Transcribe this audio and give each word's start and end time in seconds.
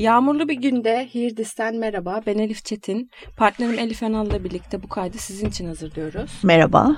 Yağmurlu 0.00 0.48
bir 0.48 0.54
günde 0.54 1.08
Hirdis'ten 1.14 1.76
merhaba. 1.76 2.20
Ben 2.26 2.38
Elif 2.38 2.64
Çetin. 2.64 3.10
Partnerim 3.36 3.78
Elif 3.78 4.02
Önal'la 4.02 4.44
birlikte 4.44 4.82
bu 4.82 4.88
kaydı 4.88 5.18
sizin 5.18 5.48
için 5.48 5.66
hazırlıyoruz. 5.66 6.40
Merhaba. 6.42 6.96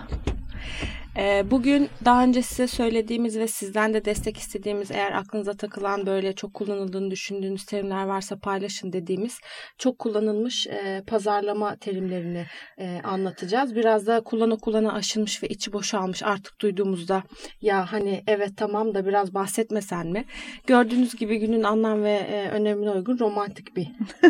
Ee, 1.17 1.45
bugün 1.51 1.89
daha 2.05 2.25
önce 2.25 2.43
size 2.43 2.67
söylediğimiz 2.67 3.39
ve 3.39 3.49
sizden 3.49 3.95
de 3.95 4.05
destek 4.05 4.37
istediğimiz 4.37 4.91
eğer 4.91 5.13
aklınıza 5.13 5.53
takılan 5.55 6.07
böyle 6.07 6.33
çok 6.33 6.55
kullanıldığını 6.55 7.11
düşündüğünüz 7.11 7.65
terimler 7.65 8.05
varsa 8.05 8.39
paylaşın 8.39 8.93
dediğimiz 8.93 9.41
çok 9.79 9.99
kullanılmış 9.99 10.67
e, 10.67 11.03
pazarlama 11.07 11.77
terimlerini 11.77 12.47
e, 12.79 13.01
anlatacağız. 13.05 13.75
Biraz 13.75 14.07
da 14.07 14.21
kullana 14.21 14.57
kullana 14.57 14.93
aşılmış 14.93 15.43
ve 15.43 15.49
içi 15.49 15.73
boşalmış 15.73 16.23
artık 16.23 16.61
duyduğumuzda 16.61 17.23
ya 17.61 17.93
hani 17.93 18.23
evet 18.27 18.51
tamam 18.57 18.95
da 18.95 19.07
biraz 19.07 19.35
bahsetmesen 19.35 20.07
mi? 20.07 20.25
Gördüğünüz 20.67 21.17
gibi 21.17 21.39
günün 21.39 21.63
anlam 21.63 22.03
ve 22.03 22.13
e, 22.13 22.49
önemine 22.49 22.91
uygun 22.91 23.19
romantik 23.19 23.77
bir 23.77 23.89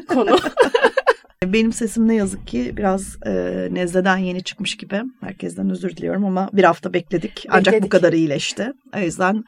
konu. 0.08 0.36
Benim 1.46 1.72
sesim 1.72 2.08
ne 2.08 2.14
yazık 2.14 2.46
ki 2.46 2.72
biraz 2.76 3.16
e, 3.26 3.32
nezleden 3.70 4.16
yeni 4.16 4.42
çıkmış 4.42 4.76
gibi. 4.76 5.02
Herkesten 5.20 5.70
özür 5.70 5.96
diliyorum 5.96 6.24
ama 6.24 6.50
bir 6.52 6.64
hafta 6.64 6.92
bekledik. 6.92 7.46
Ancak 7.48 7.66
Bekledik. 7.66 7.84
bu 7.84 7.88
kadar 7.88 8.12
iyileşti. 8.12 8.72
O 8.96 8.98
yüzden 8.98 9.44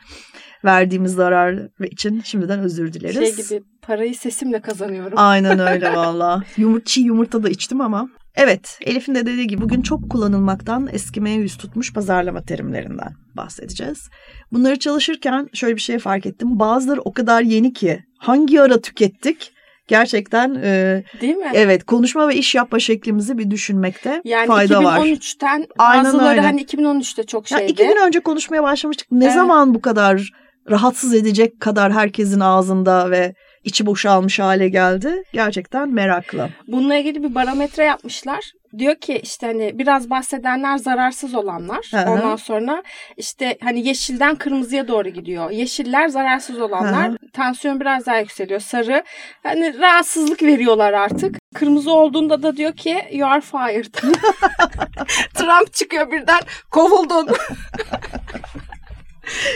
verdiğimiz 0.64 1.12
zarar 1.12 1.68
için 1.80 2.20
şimdiden 2.24 2.60
özür 2.60 2.92
dileriz. 2.92 3.36
Şey 3.36 3.44
gibi 3.44 3.62
parayı 3.82 4.14
sesimle 4.14 4.60
kazanıyorum. 4.60 5.12
Aynen 5.16 5.58
öyle 5.58 5.92
valla. 5.96 6.42
Yumurt, 6.56 6.86
çiğ 6.86 7.00
yumurta 7.00 7.42
da 7.42 7.48
içtim 7.48 7.80
ama. 7.80 8.08
Evet 8.36 8.78
Elif'in 8.82 9.14
de 9.14 9.26
dediği 9.26 9.46
gibi 9.46 9.62
bugün 9.62 9.82
çok 9.82 10.10
kullanılmaktan 10.10 10.88
eskimeye 10.92 11.36
yüz 11.36 11.56
tutmuş 11.56 11.92
pazarlama 11.92 12.42
terimlerinden 12.42 13.12
bahsedeceğiz. 13.36 14.08
Bunları 14.52 14.78
çalışırken 14.78 15.48
şöyle 15.52 15.76
bir 15.76 15.80
şey 15.80 15.98
fark 15.98 16.26
ettim. 16.26 16.58
Bazıları 16.58 17.00
o 17.00 17.12
kadar 17.12 17.42
yeni 17.42 17.72
ki 17.72 18.04
hangi 18.18 18.60
ara 18.60 18.80
tükettik? 18.80 19.53
Gerçekten 19.88 20.54
e, 20.54 21.02
Değil 21.20 21.36
mi? 21.36 21.50
evet 21.54 21.84
konuşma 21.84 22.28
ve 22.28 22.34
iş 22.34 22.54
yapma 22.54 22.78
şeklimizi 22.78 23.38
bir 23.38 23.50
düşünmekte 23.50 24.20
Yani 24.24 24.46
fayda 24.46 24.84
var. 24.84 24.98
2013'ten 25.00 25.66
Aynen 25.78 26.04
bazıları 26.04 26.28
öyle. 26.30 26.40
hani 26.40 26.62
2013'te 26.64 27.22
çok 27.22 27.48
şeydi. 27.48 27.64
iki 27.72 27.86
gün 27.86 28.06
önce 28.06 28.20
konuşmaya 28.20 28.62
başlamıştık. 28.62 29.06
Ne 29.12 29.24
Evet. 29.24 29.34
zaman 29.34 29.74
bu 29.74 29.80
kadar 29.80 30.30
rahatsız 30.70 31.14
edecek 31.14 31.60
kadar 31.60 31.92
herkesin 31.92 32.40
ağzında 32.40 33.10
ve 33.10 33.34
içi 33.64 33.86
boşalmış 33.86 34.38
hale 34.38 34.68
geldi? 34.68 35.22
Gerçekten 35.32 35.88
meraklı. 35.88 36.48
Bununla 36.68 36.94
ilgili 36.94 37.22
bir 37.22 37.34
barometre 37.34 37.84
yapmışlar. 37.84 38.52
Diyor 38.78 38.94
ki 38.94 39.20
işte 39.22 39.46
hani 39.46 39.78
biraz 39.78 40.10
bahsedenler 40.10 40.78
zararsız 40.78 41.34
olanlar. 41.34 41.86
Hı 41.90 41.96
hı. 41.96 42.10
Ondan 42.10 42.36
sonra 42.36 42.82
işte 43.16 43.58
hani 43.62 43.86
yeşilden 43.86 44.36
kırmızıya 44.36 44.88
doğru 44.88 45.08
gidiyor. 45.08 45.50
Yeşiller 45.50 46.08
zararsız 46.08 46.60
olanlar. 46.60 47.10
Hı 47.10 47.16
Tansiyon 47.32 47.80
biraz 47.80 48.06
daha 48.06 48.18
yükseliyor. 48.18 48.60
Sarı 48.60 49.04
hani 49.42 49.78
rahatsızlık 49.78 50.42
veriyorlar 50.42 50.92
artık. 50.92 51.38
Kırmızı 51.54 51.92
olduğunda 51.92 52.42
da 52.42 52.56
diyor 52.56 52.72
ki 52.72 53.02
you 53.12 53.30
are 53.30 53.40
fired. 53.40 53.94
Trump 55.34 55.72
çıkıyor 55.72 56.12
birden 56.12 56.40
kovuldun. 56.70 57.28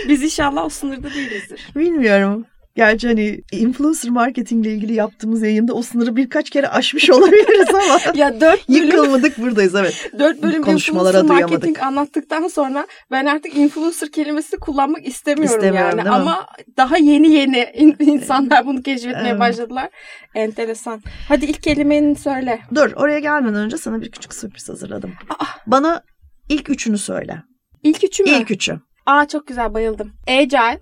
Biz 0.09 0.23
inşallah 0.23 0.65
o 0.65 0.69
sınırda 0.69 1.15
değilizdir. 1.15 1.69
Bilmiyorum. 1.77 2.47
Gerçi 2.79 3.09
hani 3.09 3.41
influencer 3.53 4.11
marketingle 4.11 4.73
ilgili 4.73 4.95
yaptığımız 4.95 5.43
yayında 5.43 5.75
o 5.75 5.83
sınırı 5.83 6.17
birkaç 6.17 6.51
kere 6.51 6.69
aşmış 6.69 7.11
olabiliriz 7.11 7.69
ama 7.75 7.99
Ya 8.15 8.41
dört 8.41 8.69
bölüm 8.69 8.83
yıkılmadık 8.85 9.39
buradayız 9.39 9.75
evet. 9.75 10.11
Dört 10.19 10.43
bölüm 10.43 10.63
Konuşmalara 10.63 11.19
influencer 11.21 11.49
marketing 11.51 11.83
anlattıktan 11.83 12.49
sonra 12.49 12.87
ben 13.11 13.27
artık 13.27 13.57
influencer 13.57 14.13
kelimesini 14.13 14.61
kullanmak 14.61 15.07
istemiyorum, 15.07 15.55
İstemiyorum, 15.57 15.99
yani. 15.99 16.11
Ama 16.11 16.47
daha 16.77 16.97
yeni 16.97 17.31
yeni 17.33 17.71
in- 17.75 17.97
insanlar 18.01 18.67
bunu 18.67 18.83
keşfetmeye 18.83 19.29
Evet. 19.31 19.41
başladılar. 19.41 19.89
Enteresan. 20.35 21.03
Hadi 21.29 21.45
ilk 21.45 21.63
kelimeni 21.63 22.15
söyle. 22.17 22.61
Dur 22.75 22.93
oraya 22.97 23.19
gelmeden 23.19 23.61
önce 23.61 23.77
sana 23.77 24.01
bir 24.01 24.11
küçük 24.11 24.35
sürpriz 24.35 24.69
hazırladım. 24.69 25.13
Aa, 25.31 25.45
Bana 25.67 26.03
ilk 26.49 26.71
üçünü 26.71 26.99
söyle. 26.99 27.43
ilk 27.83 28.05
üçü 28.05 28.23
mü? 28.23 28.31
İlk 28.31 28.51
üçü. 28.51 28.81
Aa 29.07 29.29
çok 29.29 29.47
güzel 29.47 29.75
bayıldım. 29.75 30.13
Agile. 30.29 30.81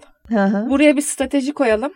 Buraya 0.71 0.97
bir 0.97 1.03
strateji 1.03 1.55
koyalım. 1.55 1.93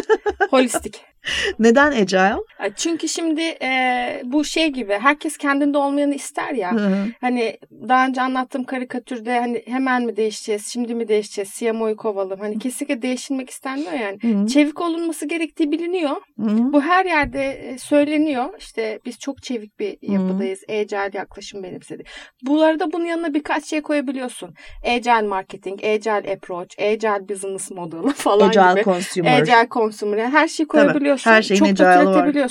Holistik. 0.50 1.13
Neden 1.58 1.92
agile? 1.92 2.36
Çünkü 2.76 3.08
şimdi 3.08 3.42
e, 3.62 4.22
bu 4.24 4.44
şey 4.44 4.68
gibi 4.68 4.92
herkes 4.92 5.36
kendinde 5.36 5.78
olmayanı 5.78 6.14
ister 6.14 6.50
ya. 6.50 6.72
Hı 6.72 6.86
hı. 6.86 7.06
Hani 7.20 7.58
daha 7.88 8.06
önce 8.06 8.22
anlattığım 8.22 8.64
karikatürde 8.64 9.38
hani 9.38 9.62
hemen 9.66 10.02
mi 10.02 10.16
değişeceğiz, 10.16 10.66
şimdi 10.66 10.94
mi 10.94 11.08
değişeceğiz, 11.08 11.50
CMO'yu 11.54 11.96
kovalım. 11.96 12.40
Hani 12.40 12.58
kesinlikle 12.58 13.02
değişilmek 13.02 13.50
istenmiyor 13.50 13.92
yani. 13.92 14.18
Hı 14.22 14.28
hı. 14.28 14.46
Çevik 14.46 14.80
olunması 14.80 15.26
gerektiği 15.26 15.72
biliniyor. 15.72 16.16
Hı 16.40 16.46
hı. 16.46 16.72
Bu 16.72 16.82
her 16.82 17.04
yerde 17.04 17.44
e, 17.50 17.78
söyleniyor. 17.78 18.44
İşte 18.58 18.98
biz 19.04 19.18
çok 19.18 19.42
çevik 19.42 19.78
bir 19.78 19.98
yapıdayız. 20.02 20.60
Agile 20.68 21.18
yaklaşım 21.18 21.62
benimsedi. 21.62 22.02
Bu 22.42 22.62
arada 22.62 22.92
bunun 22.92 23.04
yanına 23.04 23.34
birkaç 23.34 23.64
şey 23.64 23.80
koyabiliyorsun. 23.80 24.54
Agile 24.86 25.22
marketing, 25.22 25.84
agile 25.84 26.32
approach, 26.32 26.78
agile 26.78 27.28
business 27.28 27.70
model 27.70 28.12
falan 28.16 28.48
Agile 28.48 28.72
gibi. 28.72 28.84
consumer. 28.84 29.40
Agile 29.40 29.68
consumer. 29.70 30.18
Yani 30.18 30.32
her 30.32 30.48
şeyi 30.48 30.66
koyabiliyorsun. 30.66 31.13
Her 31.22 31.42
şeyin 31.42 31.58
Çok 31.58 31.78
da 31.78 31.88
agile'ı 31.88 32.42
var. 32.42 32.50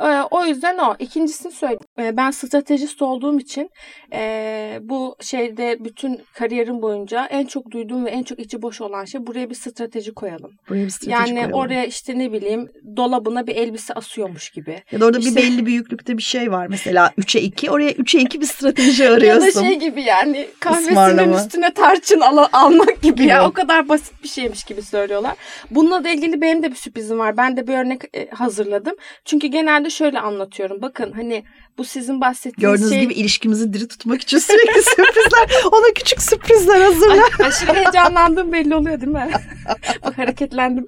Ee, 0.00 0.20
o 0.30 0.44
yüzden 0.44 0.78
o. 0.78 0.94
İkincisini 0.98 1.52
söyleyeyim. 1.52 1.80
Ee, 1.98 2.16
ben 2.16 2.30
stratejist 2.30 3.02
olduğum 3.02 3.38
için 3.40 3.70
e, 4.12 4.78
bu 4.82 5.16
şeyde 5.20 5.76
bütün 5.84 6.20
kariyerim 6.34 6.82
boyunca 6.82 7.26
en 7.26 7.46
çok 7.46 7.70
duyduğum 7.70 8.04
ve 8.04 8.10
en 8.10 8.22
çok 8.22 8.38
içi 8.38 8.62
boş 8.62 8.80
olan 8.80 9.04
şey 9.04 9.26
buraya 9.26 9.50
bir 9.50 9.54
strateji 9.54 10.14
koyalım. 10.14 10.50
Buraya 10.68 10.84
bir 10.84 10.90
strateji 10.90 11.10
Yani 11.12 11.30
koyalım. 11.34 11.52
oraya 11.52 11.84
işte 11.86 12.18
ne 12.18 12.32
bileyim 12.32 12.68
dolabına 12.96 13.46
bir 13.46 13.56
elbise 13.56 13.94
asıyormuş 13.94 14.50
gibi. 14.50 14.82
Ya 14.92 15.00
da 15.00 15.06
orada 15.06 15.18
İşte- 15.18 15.30
bir 15.30 15.36
belli 15.36 15.66
büyüklükte 15.66 16.18
bir 16.18 16.22
şey 16.22 16.52
var. 16.52 16.66
Mesela 16.66 17.12
3'e 17.18 17.40
2. 17.40 17.70
Oraya 17.70 17.90
3'e 17.90 18.20
2 18.20 18.40
bir 18.40 18.46
strateji 18.46 19.02
Ya 19.04 19.10
da 19.10 19.14
arıyorsun. 19.14 19.62
şey 19.62 19.78
gibi 19.78 20.02
yani 20.02 20.46
kahvesinin 20.60 21.32
üstüne 21.32 21.74
tarçın 21.74 22.20
al- 22.20 22.48
almak 22.52 23.02
gibi 23.02 23.14
Gibi. 23.14 23.26
ya. 23.26 23.48
O 23.48 23.52
kadar 23.52 23.88
basit 23.88 24.22
bir 24.22 24.28
şeymiş 24.28 24.64
gibi 24.64 24.82
söylüyorlar. 24.82 25.32
Bununla 25.70 26.04
da 26.04 26.08
ilgili 26.08 26.40
benim 26.40 26.62
de 26.62 26.70
bir 26.70 26.76
sürprizim 26.76 27.18
var. 27.18 27.36
Ben 27.36 27.56
de 27.56 27.66
bir 27.66 27.72
örnek 27.74 28.00
e, 28.16 28.30
hazırladım. 28.30 28.94
Çünkü 29.24 29.46
genelde 29.46 29.83
şöyle 29.90 30.20
anlatıyorum. 30.20 30.82
Bakın 30.82 31.12
hani 31.12 31.44
bu 31.78 31.84
sizin 31.84 32.20
bahsettiğiniz 32.20 32.72
Gördüğünüz 32.72 32.90
şey... 32.90 33.00
gibi 33.00 33.14
ilişkimizi 33.14 33.72
diri 33.72 33.88
tutmak 33.88 34.22
için 34.22 34.38
sürekli 34.38 34.82
sürprizler. 34.82 35.64
Ona 35.72 35.94
küçük 35.94 36.22
sürprizler 36.22 36.80
hazırla. 36.80 37.22
Ay, 37.40 37.46
aşırı 37.46 37.74
heyecanlandığım 37.74 38.52
belli 38.52 38.74
oluyor 38.74 39.00
değil 39.00 39.12
mi? 39.12 39.30
Bak 40.04 40.18
hareketlendim. 40.18 40.86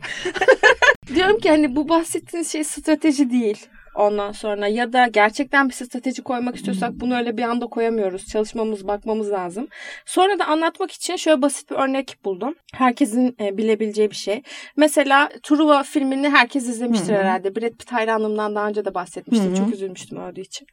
Diyorum 1.15 1.39
ki 1.39 1.51
hani 1.51 1.77
bu 1.77 1.89
bahsettiğiniz 1.89 2.53
şey 2.53 2.65
strateji 2.65 3.31
değil. 3.31 3.67
Ondan 3.97 4.33
sonra 4.33 4.69
ya 4.69 4.93
da 4.93 5.07
gerçekten 5.07 5.69
bir 5.69 5.75
strateji 5.75 6.23
koymak 6.23 6.57
istiyorsak 6.57 6.93
bunu 6.93 7.17
öyle 7.17 7.37
bir 7.37 7.43
anda 7.43 7.67
koyamıyoruz. 7.67 8.27
Çalışmamız, 8.27 8.89
bakmamız 8.89 9.31
lazım. 9.31 9.69
Sonra 10.07 10.39
da 10.39 10.47
anlatmak 10.47 10.93
için 10.93 11.17
şöyle 11.17 11.43
basit 11.43 11.71
bir 11.71 11.77
örnek 11.77 12.17
buldum. 12.25 12.55
Herkesin 12.75 13.37
e, 13.41 13.57
bilebileceği 13.59 14.11
bir 14.11 14.17
şey. 14.17 14.43
Mesela 14.77 15.29
Truva 15.43 15.83
filmini 15.83 16.29
herkes 16.29 16.69
izlemiştir 16.69 17.09
Hı 17.09 17.13
hı. 17.13 17.19
herhalde. 17.19 17.57
Brad 17.57 17.71
Pitt 17.71 17.93
hayranlığımdan 17.93 18.55
daha 18.55 18.69
önce 18.69 18.85
de 18.85 18.95
bahsetmiştim. 18.95 19.49
Hı 19.49 19.53
hı. 19.53 19.57
Çok 19.57 19.75
üzülmüştüm 19.75 20.19
öldüğü 20.19 20.41
için. 20.41 20.67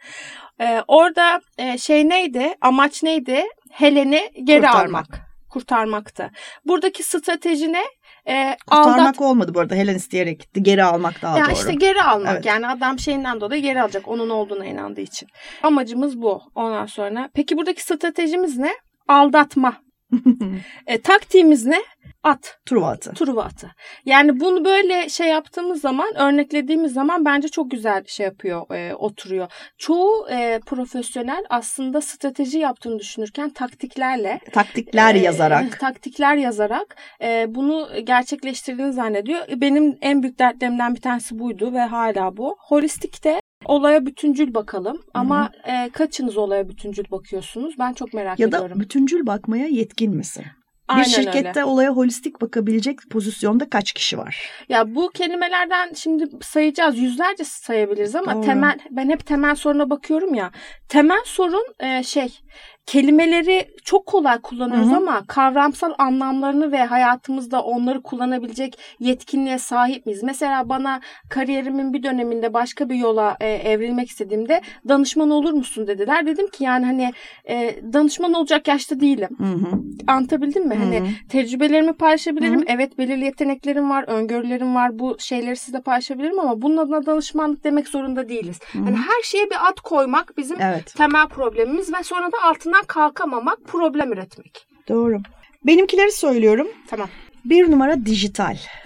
E, 0.61 0.81
orada 0.88 1.41
e, 1.57 1.78
şey 1.78 2.09
neydi? 2.09 2.55
Amaç 2.61 3.03
neydi? 3.03 3.44
Helen'i 3.72 4.31
geri 4.44 4.61
Kurtarmak. 4.61 4.85
almak. 4.85 5.34
Kurtarmaktı. 5.50 6.31
Buradaki 6.66 7.03
strateji 7.03 7.73
ne? 7.73 7.84
E, 8.28 8.57
Kurtarmak 8.67 9.00
aldat 9.00 9.22
olmadı 9.22 9.53
bu 9.53 9.59
arada. 9.59 9.75
Helen 9.75 9.95
isteyerek 9.95 10.39
gitti. 10.39 10.63
Geri 10.63 10.84
almak 10.84 11.22
daha 11.22 11.38
ya 11.39 11.45
doğru. 11.45 11.53
işte 11.53 11.73
geri 11.73 12.01
almak 12.03 12.34
Evet. 12.34 12.45
yani 12.45 12.67
adam 12.67 13.00
şeyinden 13.00 13.41
dolayı 13.41 13.61
geri 13.61 13.81
alacak 13.81 14.07
onun 14.07 14.29
olduğuna 14.29 14.66
inandığı 14.66 15.01
için. 15.01 15.28
Amacımız 15.63 16.22
bu 16.22 16.41
ondan 16.56 16.85
sonra. 16.85 17.29
Peki 17.34 17.58
buradaki 17.58 17.84
stratejimiz 17.84 18.58
ne? 18.58 18.72
Aldatma. 19.08 19.78
E, 20.88 21.02
taktiğimiz 21.02 21.66
ne? 21.66 21.82
At. 22.24 22.58
Truva 22.66 22.88
atı. 22.88 23.14
Truva 23.14 23.44
atı. 23.44 23.72
Yani 24.06 24.40
bunu 24.40 24.66
böyle 24.66 25.10
şey 25.10 25.28
yaptığımız 25.28 25.82
zaman, 25.82 26.16
örneklediğimiz 26.16 26.94
zaman 26.94 27.26
bence 27.26 27.48
çok 27.48 27.72
güzel 27.72 28.04
şey 28.08 28.26
yapıyor, 28.26 28.72
e, 28.72 28.96
oturuyor. 28.96 29.48
Çoğu 29.78 30.28
e, 30.30 30.60
profesyonel 30.66 31.44
aslında 31.50 32.02
strateji 32.02 32.60
yaptığını 32.60 33.00
düşünürken 33.00 33.50
taktiklerle 33.50 34.40
Taktikler 34.52 35.16
e, 35.16 35.20
yazarak. 35.20 35.80
taktikler 35.80 36.36
yazarak 36.36 36.96
e, 37.22 37.46
bunu 37.48 37.90
gerçekleştirdiğini 38.04 38.94
zannediyor. 38.94 39.40
Benim 39.56 39.98
en 40.02 40.24
büyük 40.24 40.40
dertlerimden 40.40 40.96
bir 40.96 41.02
tanesi 41.02 41.40
buydu 41.40 41.74
ve 41.74 41.82
hala 41.82 42.38
bu. 42.38 42.58
Holistikte 42.60 43.42
olaya 43.66 44.06
bütüncül 44.06 44.54
bakalım 44.54 45.02
ama 45.14 45.52
e, 45.68 45.90
kaçınız 45.90 46.38
olaya 46.38 46.70
bütüncül 46.70 47.06
bakıyorsunuz? 47.12 47.76
Ben 47.80 47.94
çok 47.94 48.14
merak 48.14 48.40
Ya 48.40 48.52
da 48.52 48.58
ediyorum. 48.58 48.80
bütüncül 48.80 49.26
bakmaya 49.26 49.68
yetkin 49.68 50.16
misin? 50.16 50.46
Aynen 50.88 51.06
bir 51.06 51.10
şirkette 51.10 51.50
öyle. 51.50 51.64
olaya 51.64 51.90
holistik 51.92 52.42
bakabilecek 52.42 53.00
pozisyonda 53.12 53.70
kaç 53.70 53.94
kişi 53.94 54.18
var? 54.18 54.50
Ya 54.70 54.96
bu 54.96 55.10
kelimelerden 55.10 55.94
şimdi 55.94 56.26
sayacağız. 56.42 56.98
Yüzlerce 56.98 57.44
sayabiliriz 57.44 58.16
ama 58.16 58.36
Doğru. 58.36 58.42
temel 58.46 58.80
ben 58.92 59.10
hep 59.10 59.26
temel 59.26 59.56
soruna 59.56 59.90
bakıyorum 59.90 60.34
ya. 60.34 60.52
Temel 60.90 61.22
sorun 61.26 61.66
e, 61.80 62.04
şey 62.04 62.40
kelimeleri 62.85 63.68
çok 63.84 64.06
kolay 64.06 64.41
kullanıyoruz 64.41 64.88
Hı 64.90 64.91
hı. 64.91 64.97
ama 64.97 65.24
kavramsal 65.28 65.94
anlamlarını 65.97 66.72
ve 66.72 66.85
hayatımızda 66.85 67.62
onları 67.64 68.02
kullanabilecek 68.02 68.80
yetkinliğe 69.00 69.58
sahip 69.58 70.06
miyiz? 70.06 70.24
Mesela 70.24 70.70
bana 70.70 71.02
kariyerimin 71.30 71.94
bir 71.94 72.03
döneminde 72.03 72.53
başka 72.53 72.90
bir 72.90 72.96
yola 72.96 73.38
e, 73.40 73.50
evrilmek 73.50 74.09
istediğimde 74.09 74.62
danışman 74.88 75.30
olur 75.30 75.53
musun 75.53 75.88
dediler. 75.88 76.26
Dedim 76.26 76.50
ki 76.50 76.64
yani 76.64 76.85
hani 76.85 77.12
e, 77.50 77.76
danışman 77.94 78.34
olacak 78.34 78.68
yaşta 78.68 79.00
değilim. 79.00 79.29
Hı 79.38 79.44
hı. 79.44 79.79
Anlatabildim 80.08 80.68
mi? 80.68 80.76
Hani 80.76 81.00
Hı 81.00 81.03
hı. 81.03 81.08
tecrübelerimi 81.29 81.94
paylaşabilirim. 81.94 82.56
Hı 82.56 82.59
hı. 82.59 82.66
Evet 82.68 82.97
belirli 82.97 83.26
yeteneklerim 83.26 83.90
var, 83.90 84.03
öngörülerim 84.08 84.76
var. 84.76 85.00
Bu 85.00 85.16
şeyleri 85.20 85.56
size 85.56 85.82
paylaşabilirim 85.82 86.40
ama 86.40 86.62
bunun 86.62 86.78
adına 86.78 87.06
danışmanlık 87.06 87.64
demek 87.64 87.88
zorunda 87.88 88.29
değiliz. 88.29 88.59
Hı 88.72 88.79
hı. 88.79 88.84
Yani 88.86 88.97
her 88.97 89.24
şeye 89.24 89.46
bir 89.46 89.68
ad 89.70 89.78
koymak 89.84 90.38
bizim 90.38 90.62
Evet. 90.62 90.94
temel 90.96 91.28
problemimiz 91.28 91.94
ve 91.94 92.03
sonra 92.03 92.32
da 92.32 92.38
altından 92.73 92.85
kalkamamak, 92.87 93.64
problem 93.66 94.14
üretmek. 94.14 94.67
Doğru. 94.90 95.22
Benimkileri 95.64 96.11
söylüyorum. 96.11 96.67
Tamam. 96.87 97.09
Bir 97.46 97.72
numara 97.72 98.05
dijital. 98.05 98.58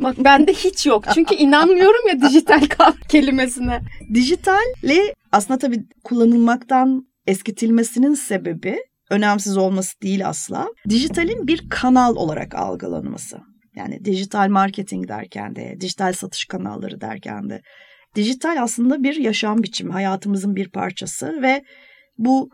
Bak 0.00 0.14
bende 0.18 0.52
hiç 0.52 0.86
yok. 0.86 1.04
Çünkü 1.14 1.34
inanmıyorum 1.34 2.08
ya 2.08 2.20
dijital 2.20 2.60
kelimesine. 3.08 3.80
Dijitali 4.14 5.14
aslında 5.32 5.58
tabii 5.58 5.84
kullanılmaktan 6.04 7.06
eskitilmesinin 7.26 8.14
sebebi 8.14 8.78
önemsiz 9.10 9.56
olması 9.56 10.00
değil 10.02 10.28
asla. 10.28 10.68
Dijitalin 10.88 11.46
bir 11.46 11.68
kanal 11.70 12.16
olarak 12.16 12.54
algılanması. 12.54 13.38
Yani 13.76 14.04
dijital 14.04 14.48
marketing 14.48 15.08
derken 15.08 15.56
de, 15.56 15.76
dijital 15.80 16.12
satış 16.12 16.44
kanalları 16.44 17.00
derken 17.00 17.50
de. 17.50 17.60
Dijital 18.16 18.62
aslında 18.62 19.02
bir 19.02 19.14
yaşam 19.16 19.62
biçimi, 19.62 19.92
hayatımızın 19.92 20.56
bir 20.56 20.70
parçası 20.70 21.42
ve 21.42 21.62
bu 22.18 22.50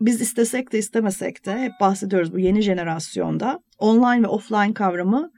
biz 0.00 0.20
istesek 0.20 0.72
de 0.72 0.78
istemesek 0.78 1.46
de 1.46 1.58
hep 1.58 1.72
bahsediyoruz 1.80 2.32
bu 2.32 2.38
yeni 2.38 2.62
jenerasyonda 2.62 3.60
online 3.78 4.22
ve 4.22 4.26
offline 4.26 4.74
kavramı 4.74 5.30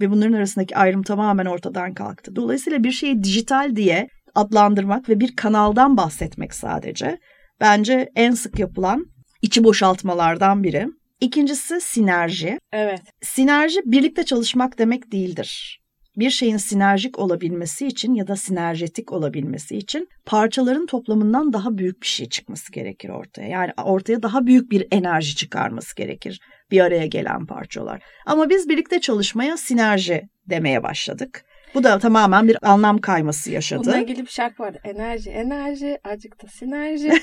ve 0.00 0.10
bunların 0.10 0.32
arasındaki 0.32 0.76
ayrım 0.76 1.02
tamamen 1.02 1.46
ortadan 1.46 1.94
kalktı. 1.94 2.36
Dolayısıyla 2.36 2.84
bir 2.84 2.92
şeyi 2.92 3.22
dijital 3.22 3.76
diye 3.76 4.08
adlandırmak 4.34 5.08
ve 5.08 5.20
bir 5.20 5.36
kanaldan 5.36 5.96
bahsetmek 5.96 6.54
sadece 6.54 7.18
bence 7.60 8.08
en 8.16 8.32
sık 8.32 8.58
yapılan 8.58 9.06
içi 9.42 9.64
boşaltmalardan 9.64 10.62
biri. 10.62 10.86
İkincisi 11.20 11.80
sinerji. 11.80 12.58
Evet. 12.72 13.00
Sinerji 13.22 13.80
birlikte 13.84 14.24
çalışmak 14.24 14.78
demek 14.78 15.12
değildir. 15.12 15.81
Bir 16.18 16.30
şeyin 16.30 16.56
sinerjik 16.56 17.18
olabilmesi 17.18 17.86
için 17.86 18.14
ya 18.14 18.26
da 18.26 18.36
sinerjetik 18.36 19.12
olabilmesi 19.12 19.76
için 19.76 20.08
parçaların 20.26 20.86
toplamından 20.86 21.52
daha 21.52 21.78
büyük 21.78 22.02
bir 22.02 22.06
şey 22.06 22.28
çıkması 22.28 22.72
gerekir 22.72 23.08
ortaya. 23.08 23.48
Yani 23.48 23.72
ortaya 23.84 24.22
daha 24.22 24.46
büyük 24.46 24.70
bir 24.70 24.86
enerji 24.90 25.36
çıkarması 25.36 25.96
gerekir 25.96 26.40
bir 26.70 26.80
araya 26.80 27.06
gelen 27.06 27.46
parçalar. 27.46 28.02
Ama 28.26 28.50
biz 28.50 28.68
birlikte 28.68 29.00
çalışmaya 29.00 29.56
sinerji 29.56 30.28
demeye 30.46 30.82
başladık. 30.82 31.44
Bu 31.74 31.84
da 31.84 31.98
tamamen 31.98 32.48
bir 32.48 32.56
anlam 32.62 32.98
kayması 32.98 33.50
yaşadı. 33.50 33.80
Bununla 33.84 33.98
ilgili 33.98 34.22
bir 34.22 34.30
şarkı 34.30 34.62
var. 34.62 34.74
Enerji, 34.84 35.30
enerji, 35.30 35.98
acık 36.04 36.42
da 36.42 36.46
sinerji. 36.48 37.12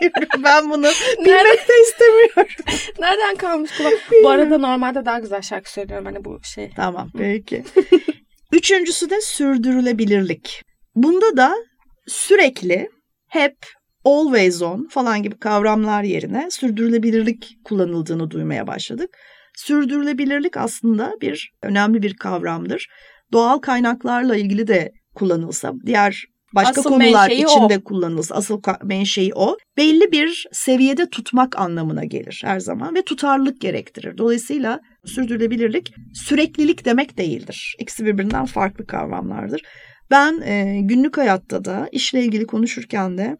Ben 0.44 0.70
bunu 0.70 0.86
bilmek 1.18 1.68
de 1.68 1.82
istemiyorum. 1.82 2.46
nereden 2.98 3.36
kalmış 3.36 3.70
kulak? 3.76 3.92
Bu 4.22 4.28
arada 4.28 4.58
normalde 4.58 5.04
daha 5.04 5.18
güzel 5.18 5.42
şarkı 5.42 5.72
söylüyorum. 5.72 6.04
Hani 6.04 6.24
bu 6.24 6.40
şey. 6.54 6.70
Tamam 6.76 7.10
peki. 7.18 7.64
Üçüncüsü 8.52 9.10
de 9.10 9.20
sürdürülebilirlik. 9.20 10.62
Bunda 10.94 11.36
da 11.36 11.54
sürekli 12.06 12.88
hep 13.28 13.56
always 14.04 14.62
on 14.62 14.88
falan 14.90 15.22
gibi 15.22 15.38
kavramlar 15.38 16.02
yerine 16.02 16.50
sürdürülebilirlik 16.50 17.56
kullanıldığını 17.64 18.30
duymaya 18.30 18.66
başladık. 18.66 19.10
Sürdürülebilirlik 19.56 20.56
aslında 20.56 21.14
bir 21.20 21.52
önemli 21.62 22.02
bir 22.02 22.16
kavramdır. 22.16 22.88
Doğal 23.32 23.58
kaynaklarla 23.58 24.36
ilgili 24.36 24.66
de 24.66 24.92
kullanılsa, 25.14 25.72
diğer 25.86 26.24
başka 26.54 26.80
Asıl 26.80 26.90
konular 26.90 27.30
içinde 27.30 27.84
kullanılsa, 27.84 28.34
asıl 28.34 28.60
ka- 28.60 28.86
menşei 28.86 29.30
o. 29.34 29.56
Belli 29.76 30.12
bir 30.12 30.46
seviyede 30.52 31.10
tutmak 31.10 31.58
anlamına 31.58 32.04
gelir 32.04 32.42
her 32.44 32.60
zaman 32.60 32.94
ve 32.94 33.02
tutarlılık 33.02 33.60
gerektirir. 33.60 34.18
Dolayısıyla 34.18 34.80
sürdürülebilirlik 35.04 35.94
süreklilik 36.14 36.84
demek 36.84 37.18
değildir. 37.18 37.76
İkisi 37.78 38.04
birbirinden 38.04 38.44
farklı 38.44 38.86
kavramlardır. 38.86 39.62
Ben 40.10 40.40
e, 40.40 40.80
günlük 40.80 41.16
hayatta 41.16 41.64
da 41.64 41.88
işle 41.92 42.24
ilgili 42.24 42.46
konuşurken 42.46 43.18
de 43.18 43.36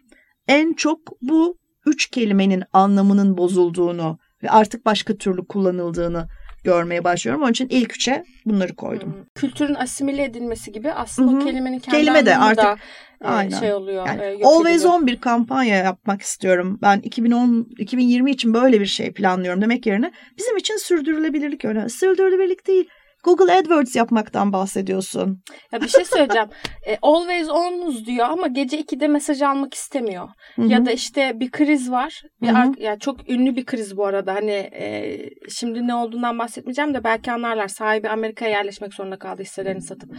en 0.49 0.72
çok 0.72 0.99
bu 1.22 1.56
üç 1.87 2.11
kelimenin 2.11 2.62
anlamının 2.72 3.37
bozulduğunu 3.38 4.19
ve 4.43 4.50
artık 4.50 4.87
başka 4.87 5.16
türlü 5.16 5.46
kullanıldığını 5.46 6.28
görmeye 6.64 7.05
başlıyorum. 7.05 7.43
Onun 7.43 7.50
için 7.52 7.69
ilk 7.70 7.94
üçe 7.94 8.25
bunları 8.46 8.75
koydum. 8.75 9.12
Hmm. 9.12 9.25
Kültürün 9.34 9.75
asimile 9.75 10.25
edilmesi 10.25 10.72
gibi 10.72 10.93
aslında 10.93 11.32
Hı 11.32 11.37
o 11.37 11.40
hı. 11.40 11.44
kelimenin 11.44 11.78
kendi 11.78 11.96
Kelime 11.99 12.26
de 12.26 12.37
anlamı 12.37 12.56
da 12.56 12.69
artık- 12.69 12.84
e, 13.25 13.26
Aynen. 13.26 13.58
şey 13.61 13.72
oluyor. 13.72 14.06
Yani 14.06 14.22
e, 14.22 14.44
Always 14.44 14.75
ediliyor. 14.76 14.94
on 14.94 15.06
bir 15.06 15.20
kampanya 15.20 15.76
yapmak 15.76 16.22
istiyorum. 16.22 16.78
Ben 16.82 16.99
2010 17.00 17.66
2020 17.78 18.31
için 18.31 18.55
böyle 18.55 18.81
bir 18.81 18.87
şey 18.87 19.12
planlıyorum 19.12 19.62
demek 19.62 19.87
yerine 19.87 20.12
bizim 20.38 20.56
için 20.56 20.76
sürdürülebilirlik 20.76 21.64
önemli. 21.64 21.90
Sürdürülebilirlik 21.90 22.66
değil. 22.66 22.88
Google 23.25 23.53
AdWords 23.53 23.97
yapmaktan 23.97 24.53
bahsediyorsun. 24.53 25.43
Ya 25.73 25.81
bir 25.81 25.88
şey 25.88 26.05
söyleyeceğim. 26.05 26.49
E, 26.87 26.97
always 27.03 27.49
on'uz 27.50 28.06
diyor 28.06 28.26
ama 28.31 28.47
gece 28.47 28.81
2'de 28.81 29.09
mesaj 29.09 29.43
almak 29.43 29.75
istemiyor. 29.75 30.29
Hı 30.56 30.62
hı. 30.62 30.67
Ya 30.67 30.87
da 30.87 30.91
işte 30.93 31.32
bir 31.41 31.50
kriz 31.50 31.91
var. 31.91 32.23
Bir 32.43 32.49
ar- 32.49 32.79
ya 32.79 32.99
çok 32.99 33.29
ünlü 33.31 33.56
bir 33.56 33.65
kriz 33.67 33.97
bu 33.97 34.06
arada. 34.06 34.35
Hani 34.35 34.50
e, 34.50 35.17
şimdi 35.49 35.87
ne 35.87 35.94
olduğundan 35.94 36.38
bahsetmeyeceğim 36.38 36.94
de 36.94 37.05
belki 37.05 37.32
anlarlar. 37.32 37.69
Sahibi 37.69 38.09
Amerika'ya 38.09 38.50
yerleşmek 38.50 38.94
zorunda 38.94 39.17
kaldı 39.19 39.43
hisselerini 39.43 39.82
satıp. 39.82 40.11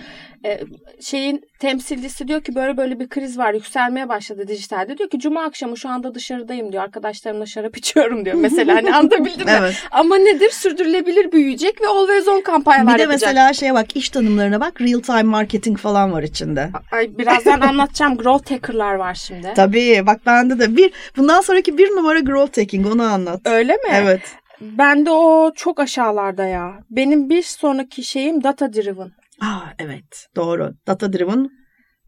E, 0.46 0.60
şeyin 1.02 1.42
temsilcisi 1.60 2.28
diyor 2.28 2.42
ki 2.44 2.56
böyle 2.56 2.78
böyle 2.78 3.00
bir 3.00 3.10
kriz 3.10 3.38
var. 3.38 3.54
Yükselmeye 3.54 4.10
başladı 4.10 4.48
dijitalde. 4.48 4.98
Diyor 4.98 5.10
ki 5.10 5.20
cuma 5.20 5.44
akşamı 5.44 5.78
şu 5.78 5.90
anda 5.90 6.16
dışarıdayım 6.16 6.72
diyor. 6.72 6.84
Arkadaşlarımla 6.84 7.46
şarap 7.46 7.78
içiyorum 7.78 8.26
diyor. 8.26 8.36
Mesela 8.36 8.76
hani 8.76 8.96
anlatabildim 8.96 9.46
mi? 9.46 9.52
Evet. 9.60 9.76
Ama 9.92 10.16
nedir? 10.18 10.50
Sürdürülebilir 10.50 11.32
büyüyecek 11.32 11.82
ve 11.82 11.88
always 11.88 12.28
on 12.28 12.42
kampanyalar 12.42 12.95
Bir 12.96 13.04
de 13.04 13.08
mesela 13.08 13.54
şeye 13.54 13.74
bak 13.74 13.96
iş 13.96 14.10
tanımlarına 14.10 14.60
bak 14.60 14.82
real 14.82 15.00
time 15.00 15.24
marketing 15.24 15.78
falan 15.78 16.12
var 16.12 16.24
içinde. 16.24 16.70
Ay 16.92 17.18
birazdan 17.18 17.62
anlatacağım. 17.62 18.18
Growth 18.18 18.52
hacker'lar 18.52 18.96
var 18.96 19.14
şimdi. 19.14 19.54
Tabii 19.56 20.04
bak 20.06 20.22
bende 20.26 20.60
de 20.60 20.78
bir 20.78 20.94
bundan 21.18 21.42
sonraki 21.42 21.78
bir 21.78 21.90
numara 21.90 22.20
growth 22.20 22.58
hacking 22.58 22.88
onu 22.88 23.04
anlat. 23.04 23.42
Öyle 23.46 23.74
mi? 23.74 23.90
Evet. 23.94 24.22
Ben 24.62 25.06
de 25.06 25.12
o 25.12 25.52
çok 25.56 25.80
aşağılarda 25.80 26.46
ya. 26.46 26.80
Benim 26.90 27.30
bir 27.30 27.44
sonraki 27.44 28.04
şeyim 28.04 28.44
data 28.44 28.74
driven. 28.74 29.12
Aa 29.42 29.62
evet 29.80 30.28
doğru. 30.36 30.74
Data 30.88 31.14
driven 31.14 31.50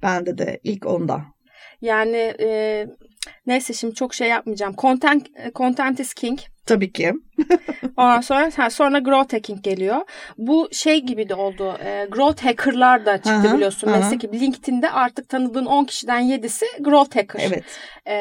bende 0.04 0.38
de 0.38 0.60
ilk 0.64 0.86
onda. 0.86 1.22
Yani 1.82 2.34
e, 2.40 2.88
neyse 3.46 3.74
şimdi 3.74 3.94
çok 3.94 4.14
şey 4.14 4.30
yapmayacağım. 4.30 4.76
Content 4.78 5.28
content 5.56 6.00
is 6.00 6.14
king. 6.14 6.40
Tabii 6.68 6.92
ki. 6.94 7.14
Ondan 7.98 8.22
sonra 8.22 8.52
ha, 8.56 8.70
sonra 8.70 9.00
growth 9.00 9.34
hacking 9.34 9.64
geliyor. 9.64 9.98
Bu 10.38 10.70
şey 10.72 11.02
gibi 11.02 11.30
de 11.30 11.36
oldu. 11.36 11.78
E, 11.86 12.08
growth 12.12 12.46
hacker'lar 12.46 13.06
da 13.06 13.16
çıktı 13.18 13.32
Aha, 13.32 13.56
biliyorsun. 13.56 13.88
aha. 13.88 13.98
Meslek 13.98 14.20
gibi. 14.22 14.40
LinkedIn'de 14.40 14.92
artık 14.92 15.30
tanıdığın 15.30 15.66
10 15.66 15.86
kişiden 15.86 16.22
7'si 16.24 16.64
growth 16.80 17.16
hacker. 17.16 17.42
Evet. 17.48 17.64
E, 18.06 18.14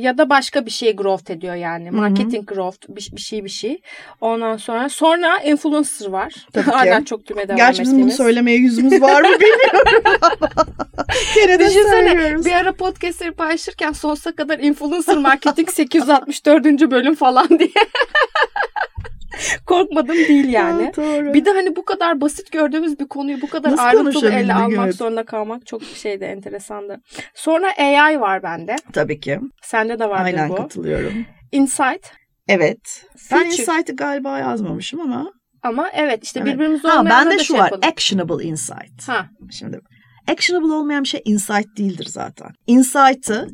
ya 0.00 0.18
da 0.18 0.30
başka 0.30 0.66
bir 0.66 0.70
şey 0.70 0.96
growth 0.96 1.30
ediyor 1.30 1.54
yani. 1.54 1.90
Marketing 1.90 2.48
growth 2.48 2.88
bir, 2.88 3.10
bir 3.12 3.20
şey 3.20 3.44
bir 3.44 3.48
şey. 3.50 3.80
Ondan 4.20 4.56
sonra 4.56 4.88
sonra 4.88 5.38
influencer 5.38 6.06
var. 6.06 6.34
Tabii 6.52 6.64
ki. 6.70 6.70
Hala 6.70 7.04
çok 7.04 7.26
tüme 7.26 7.48
devam 7.48 7.56
Gerçi 7.56 7.82
bizim 7.82 8.02
bunu 8.02 8.10
söylemeye 8.10 8.56
yüzümüz 8.58 9.02
var 9.02 9.22
mı 9.22 9.28
bilmiyorum 9.40 10.02
ama. 10.40 10.66
Gene 11.34 11.58
de 11.58 11.64
Düşünsene 11.66 12.08
söylüyoruz. 12.10 12.46
bir 12.46 12.52
ara 12.52 12.72
podcastleri 12.72 13.32
paylaşırken 13.32 13.92
sonsuza 13.92 14.32
kadar 14.32 14.58
influencer 14.58 15.16
marketing 15.16 15.70
864. 15.70 16.64
bölüm 16.90 17.14
falan 17.14 17.48
diye. 17.58 17.68
Korkmadım 19.66 20.16
değil 20.16 20.48
yani. 20.48 20.84
Ha, 20.84 20.92
doğru. 20.96 21.34
Bir 21.34 21.44
de 21.44 21.50
hani 21.50 21.76
bu 21.76 21.84
kadar 21.84 22.20
basit 22.20 22.52
gördüğümüz 22.52 22.98
bir 23.00 23.08
konuyu 23.08 23.40
bu 23.40 23.48
kadar 23.48 23.70
Nasıl 23.72 23.82
ayrıntılı 23.84 24.30
ele 24.32 24.54
almak 24.54 24.84
evet. 24.86 24.96
zorunda 24.96 25.24
kalmak 25.24 25.66
çok 25.66 25.82
şeydi 25.82 26.24
enteresandı. 26.24 27.00
Sonra 27.34 27.72
AI 27.78 28.20
var 28.20 28.42
bende. 28.42 28.76
Tabii 28.92 29.20
ki. 29.20 29.40
Sende 29.62 29.98
de 29.98 30.08
vardır 30.08 30.24
Aynen 30.24 30.48
bu. 30.48 30.54
katılıyorum. 30.56 31.26
Insight. 31.52 32.10
Evet. 32.48 33.04
Ben 33.32 33.44
insight'ı 33.46 33.96
galiba 33.96 34.38
yazmamışım 34.38 35.00
ama. 35.00 35.32
Ama 35.62 35.90
evet 35.94 36.24
işte 36.24 36.40
Evet. 36.40 36.54
birbirimiz 36.54 36.84
Ha 36.84 36.88
olmayanla 37.00 37.10
bende 37.10 37.34
da 37.34 37.38
şu 37.38 37.44
şey 37.44 37.58
var. 37.58 37.64
yapalım. 37.64 37.82
Actionable 37.88 38.44
insight. 38.44 39.08
Ha. 39.08 39.26
Şimdi 39.50 39.80
Actionable 40.28 40.72
olmayan 40.72 41.02
bir 41.02 41.08
şey 41.08 41.22
insight 41.24 41.76
değildir 41.76 42.06
zaten. 42.10 42.48
Insight'ı 42.66 43.48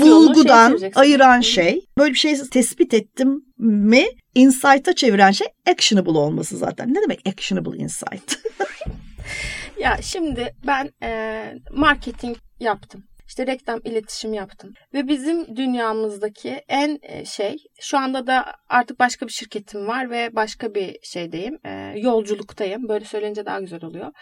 bulgudan 0.00 0.76
şey 0.76 0.90
ayıran 0.94 1.40
şey, 1.40 1.86
böyle 1.98 2.12
bir 2.12 2.18
şey 2.18 2.36
tespit 2.50 2.94
ettim 2.94 3.44
mi 3.58 4.06
insight'a 4.34 4.92
çeviren 4.94 5.30
şey 5.30 5.46
actionable 5.70 6.18
olması 6.18 6.56
zaten. 6.56 6.94
Ne 6.94 7.02
demek 7.02 7.28
actionable 7.28 7.78
insight? 7.78 8.38
Ya 9.80 9.98
şimdi 10.02 10.54
ben 10.66 10.90
e, 11.02 11.42
marketing 11.72 12.36
yaptım. 12.60 13.04
İşte 13.26 13.46
reklam 13.46 13.80
iletişim 13.84 14.34
yaptım. 14.34 14.74
Ve 14.94 15.08
bizim 15.08 15.56
dünyamızdaki 15.56 16.50
en 16.68 16.98
e, 17.02 17.24
şey 17.24 17.56
şu 17.80 17.98
anda 17.98 18.26
da 18.26 18.54
artık 18.68 19.00
başka 19.00 19.26
bir 19.26 19.32
şirketim 19.32 19.86
var 19.86 20.10
ve 20.10 20.30
başka 20.32 20.74
bir 20.74 20.96
şeydeyim. 21.02 21.58
E, 21.64 21.94
yolculuktayım. 21.96 22.88
Böyle 22.88 23.04
söyleyince 23.04 23.46
daha 23.46 23.60
güzel 23.60 23.84
oluyor. 23.84 24.12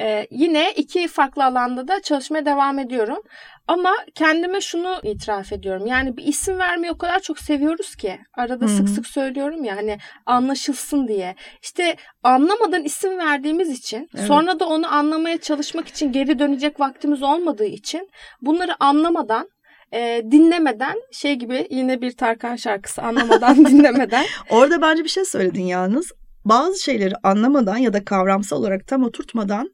E, 0.00 0.26
yine 0.30 0.72
iki 0.72 1.08
farklı 1.08 1.44
alanda 1.44 1.88
da 1.88 2.02
çalışmaya 2.02 2.46
devam 2.46 2.78
ediyorum. 2.78 3.22
Ama 3.68 3.92
kendime 4.14 4.60
şunu 4.60 5.00
itiraf 5.02 5.52
ediyorum. 5.52 5.86
Yani 5.86 6.16
bir 6.16 6.24
isim 6.24 6.58
vermeyi 6.58 6.92
o 6.92 6.98
kadar 6.98 7.20
çok 7.20 7.38
seviyoruz 7.38 7.96
ki. 7.96 8.18
Arada 8.34 8.64
Hı 8.64 8.68
hı. 8.68 8.74
sık 8.74 8.88
sık 8.88 9.06
söylüyorum 9.06 9.64
ya 9.64 9.76
hani 9.76 9.98
anlaşılsın 10.26 11.08
diye. 11.08 11.34
İşte 11.62 11.96
anlamadan 12.22 12.84
isim 12.84 13.18
verdiğimiz 13.18 13.78
için 13.78 14.08
Evet. 14.16 14.26
sonra 14.26 14.60
da 14.60 14.66
onu 14.66 14.94
anlamaya 14.94 15.38
çalışmak 15.38 15.88
için 15.88 16.12
geri 16.12 16.38
dönecek 16.38 16.80
vaktimiz 16.80 17.22
olmadığı 17.22 17.64
için 17.64 18.10
bunları 18.40 18.72
anlamadan 18.80 19.48
e, 19.92 20.22
dinlemeden 20.30 20.96
şey 21.12 21.34
gibi 21.34 21.66
yine 21.70 22.00
bir 22.00 22.12
Tarkan 22.12 22.56
şarkısı 22.56 23.02
anlamadan 23.02 23.56
dinlemeden 23.66 24.24
Orada 24.50 24.82
bence 24.82 25.04
bir 25.04 25.08
şey 25.08 25.24
söyledin 25.24 25.64
yalnız. 25.64 26.12
Bazı 26.44 26.82
şeyleri 26.82 27.14
anlamadan 27.22 27.76
ya 27.76 27.92
da 27.92 28.04
kavramsal 28.04 28.60
olarak 28.60 28.86
tam 28.86 29.04
oturtmadan 29.04 29.70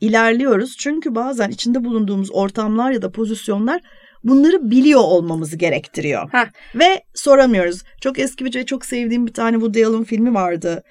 ilerliyoruz. 0.00 0.76
Çünkü 0.78 1.14
bazen 1.14 1.50
içinde 1.50 1.84
bulunduğumuz 1.84 2.28
ortamlar 2.32 2.90
ya 2.90 3.02
da 3.02 3.12
pozisyonlar 3.12 3.80
bunları 4.24 4.70
biliyor 4.70 5.00
olmamızı 5.00 5.56
gerektiriyor. 5.56 6.32
Heh. 6.32 6.46
Ve 6.74 7.02
soramıyoruz. 7.14 7.82
Çok 8.00 8.18
eski 8.18 8.44
bir 8.44 8.54
ve 8.54 8.66
çok 8.66 8.84
sevdiğim 8.84 9.26
bir 9.26 9.32
tane 9.32 9.54
Woody 9.54 9.84
Allen 9.84 10.04
filmi 10.04 10.34
vardı. 10.34 10.82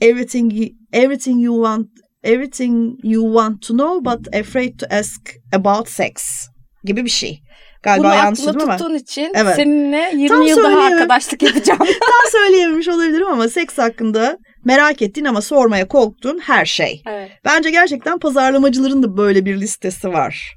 Everything 0.00 0.52
everything 0.92 1.44
you 1.44 1.56
want 1.56 1.88
everything 2.22 2.98
you 3.02 3.24
want 3.24 3.62
to 3.62 3.74
know 3.74 4.04
but 4.04 4.34
afraid 4.34 4.78
to 4.78 4.86
ask 4.90 5.30
about 5.52 5.88
sex 5.88 6.14
gibi 6.84 7.04
bir 7.04 7.10
şey. 7.10 7.42
Galiba 7.84 8.04
bunu 8.04 8.14
yanlış 8.14 8.38
söyledim 8.40 8.60
ama 8.60 8.76
tuttuğun 8.76 8.94
için 8.94 9.32
Evet. 9.34 9.56
seninle 9.56 10.10
20 10.14 10.28
Tam 10.28 10.42
yıl 10.42 10.62
daha 10.64 10.84
arkadaşlık 10.84 11.42
edeceğim. 11.42 11.78
tam 12.00 12.30
söyleyememiş 12.32 12.88
olabilirim 12.88 13.26
ama 13.26 13.48
seks 13.48 13.78
hakkında 13.78 14.38
merak 14.64 15.02
ettiğin 15.02 15.26
ama 15.26 15.40
sormaya 15.40 15.88
korktuğun 15.88 16.38
her 16.38 16.64
şey. 16.64 17.02
evet. 17.06 17.30
Bence 17.44 17.70
gerçekten 17.70 18.18
pazarlamacıların 18.18 19.02
da 19.02 19.16
böyle 19.16 19.44
bir 19.44 19.60
listesi 19.60 20.12
var. 20.12 20.56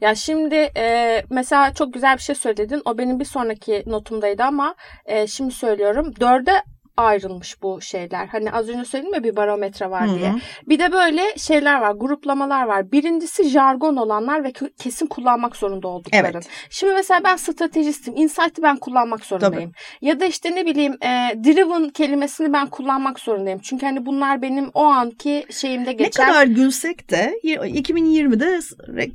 Ya 0.00 0.14
şimdi 0.14 0.70
e, 0.76 1.22
mesela 1.30 1.74
çok 1.74 1.94
güzel 1.94 2.16
bir 2.16 2.22
şey 2.22 2.34
söyledin. 2.34 2.82
O 2.84 2.98
benim 2.98 3.20
bir 3.20 3.24
sonraki 3.24 3.82
notumdaydı 3.86 4.42
ama 4.42 4.74
e, 5.06 5.26
şimdi 5.26 5.54
söylüyorum. 5.54 6.12
Dörde 6.20 6.62
ayrılmış 6.96 7.62
bu 7.62 7.80
şeyler. 7.80 8.26
Hani 8.26 8.52
az 8.52 8.68
önce 8.68 8.84
söyledim 8.84 9.14
ya 9.14 9.24
bir 9.24 9.36
barometre 9.36 9.90
var 9.90 10.08
Hı 10.10 10.18
diye. 10.18 10.34
Bir 10.68 10.78
de 10.78 10.92
böyle 10.92 11.22
şeyler 11.36 11.80
var, 11.80 11.92
gruplamalar 11.92 12.66
var. 12.66 12.92
Birincisi 12.92 13.48
jargon 13.48 13.96
olanlar 13.96 14.44
ve 14.44 14.52
kesin 14.78 15.06
kullanmak 15.06 15.56
zorunda 15.56 15.88
oldukların. 15.88 16.24
Evet. 16.24 16.48
Şimdi 16.70 16.94
mesela 16.94 17.20
ben 17.24 17.36
stratejistim. 17.36 18.16
Insight'ı 18.16 18.62
ben 18.62 18.76
kullanmak 18.76 19.24
zorundayım. 19.24 19.72
Ya 20.00 20.20
da 20.20 20.24
işte 20.24 20.54
ne 20.54 20.66
bileyim 20.66 20.92
e, 21.02 21.34
driven 21.44 21.88
kelimesini 21.88 22.52
ben 22.52 22.66
kullanmak 22.66 23.20
zorundayım. 23.20 23.58
Çünkü 23.62 23.86
hani 23.86 24.06
bunlar 24.06 24.42
benim 24.42 24.70
o 24.74 24.84
anki 24.84 25.46
şeyimde 25.50 25.92
geçen 25.92 26.26
Ne 26.28 26.32
kadar 26.32 26.46
gülsek 26.46 27.10
de 27.10 27.34
2020'de 27.44 28.60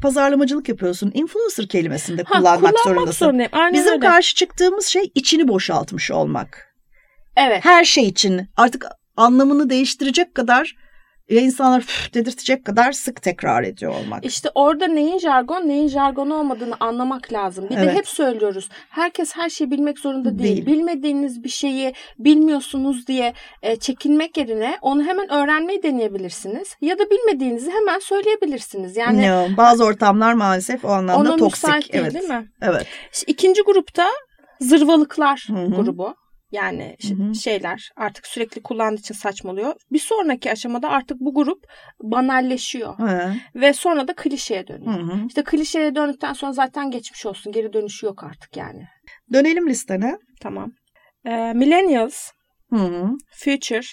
pazarlamacılık 0.01 0.69
yapıyorsun. 0.69 1.11
Influencer 1.13 1.67
kelimesini 1.67 2.17
de 2.17 2.23
Ha, 2.25 2.37
kullanmak, 2.37 2.79
zorundasın. 2.79 3.25
zorundayım. 3.25 3.51
Aynen 3.53 3.73
Bizim 3.73 3.91
öyle. 3.91 4.05
karşı 4.07 4.35
çıktığımız 4.35 4.85
şey 4.85 5.11
içini 5.15 5.47
boşaltmış 5.47 6.11
olmak. 6.11 6.70
Evet. 7.37 7.65
Her 7.65 7.83
şey 7.83 8.07
için 8.07 8.41
artık 8.57 8.85
anlamını 9.17 9.69
değiştirecek 9.69 10.35
kadar 10.35 10.75
ve 11.29 11.41
insanlar 11.41 12.09
dedirtecek 12.13 12.65
kadar 12.65 12.91
sık 12.91 13.21
tekrar 13.21 13.63
ediyor 13.63 13.93
olmak. 13.95 14.25
İşte 14.25 14.49
orada 14.55 14.87
neyin 14.87 15.19
jargon, 15.19 15.67
neyin 15.67 15.87
jargon 15.87 16.29
olmadığını 16.29 16.75
anlamak 16.79 17.33
lazım. 17.33 17.65
Bir 17.69 17.75
de 17.75 17.79
Evet. 17.81 17.95
hep 17.95 18.07
söylüyoruz. 18.07 18.69
Herkes 18.89 19.35
her 19.35 19.49
şeyi 19.49 19.71
bilmek 19.71 19.99
zorunda 19.99 20.39
değil. 20.39 20.55
Değil. 20.55 20.65
Bilmediğiniz 20.65 21.43
bir 21.43 21.49
şeyi 21.49 21.93
bilmiyorsunuz 22.19 23.07
diye 23.07 23.33
e, 23.61 23.75
çekinmek 23.75 24.37
yerine 24.37 24.77
onu 24.81 25.03
hemen 25.03 25.31
öğrenmeyi 25.33 25.83
deneyebilirsiniz. 25.83 26.75
Ya 26.81 26.99
da 26.99 27.03
bilmediğinizi 27.09 27.71
hemen 27.71 27.99
söyleyebilirsiniz. 27.99 28.97
Yani 28.97 29.27
No, 29.29 29.57
bazı 29.57 29.85
ortamlar 29.85 30.33
maalesef 30.33 30.85
o 30.85 30.89
anlamda 30.89 31.29
ona 31.31 31.37
toksik. 31.37 31.63
müsait 31.63 31.93
değil 31.93 32.03
evet. 32.03 32.13
değil 32.13 32.29
mi? 32.29 32.47
Evet. 32.61 32.87
İşte 33.13 33.25
İkinci 33.31 33.61
grupta 33.61 34.05
zırvalıklar 34.59 35.43
Hı 35.47 35.53
hı. 35.53 35.65
grubu. 35.75 36.15
Yani 36.51 36.97
Hı 37.07 37.13
hı. 37.13 37.35
şeyler 37.35 37.91
artık 37.95 38.27
sürekli 38.27 38.61
kullandığı 38.63 38.99
için 38.99 39.13
saçmalıyor. 39.13 39.75
Bir 39.91 39.99
sonraki 39.99 40.51
aşamada 40.51 40.89
artık 40.89 41.19
bu 41.19 41.33
grup 41.33 41.63
banalleşiyor. 42.01 42.99
Hı 42.99 43.33
Ve 43.55 43.73
sonra 43.73 44.07
da 44.07 44.13
klişeye 44.15 44.61
hı. 44.61 44.67
dönüyor. 44.67 44.99
hı. 45.01 45.27
İşte 45.27 45.43
klişeye 45.43 45.95
döndükten 45.95 46.33
sonra 46.33 46.51
zaten 46.51 46.91
geçmiş 46.91 47.25
olsun. 47.25 47.51
Geri 47.53 47.73
dönüşü 47.73 48.05
yok 48.05 48.23
artık 48.23 48.57
yani. 48.57 48.87
Dönelim 49.33 49.69
listene. 49.69 50.17
Tamam. 50.41 50.71
Ee, 51.25 51.53
millennials, 51.53 52.31
Hı 52.69 52.75
hı. 52.75 53.07
future. 53.31 53.87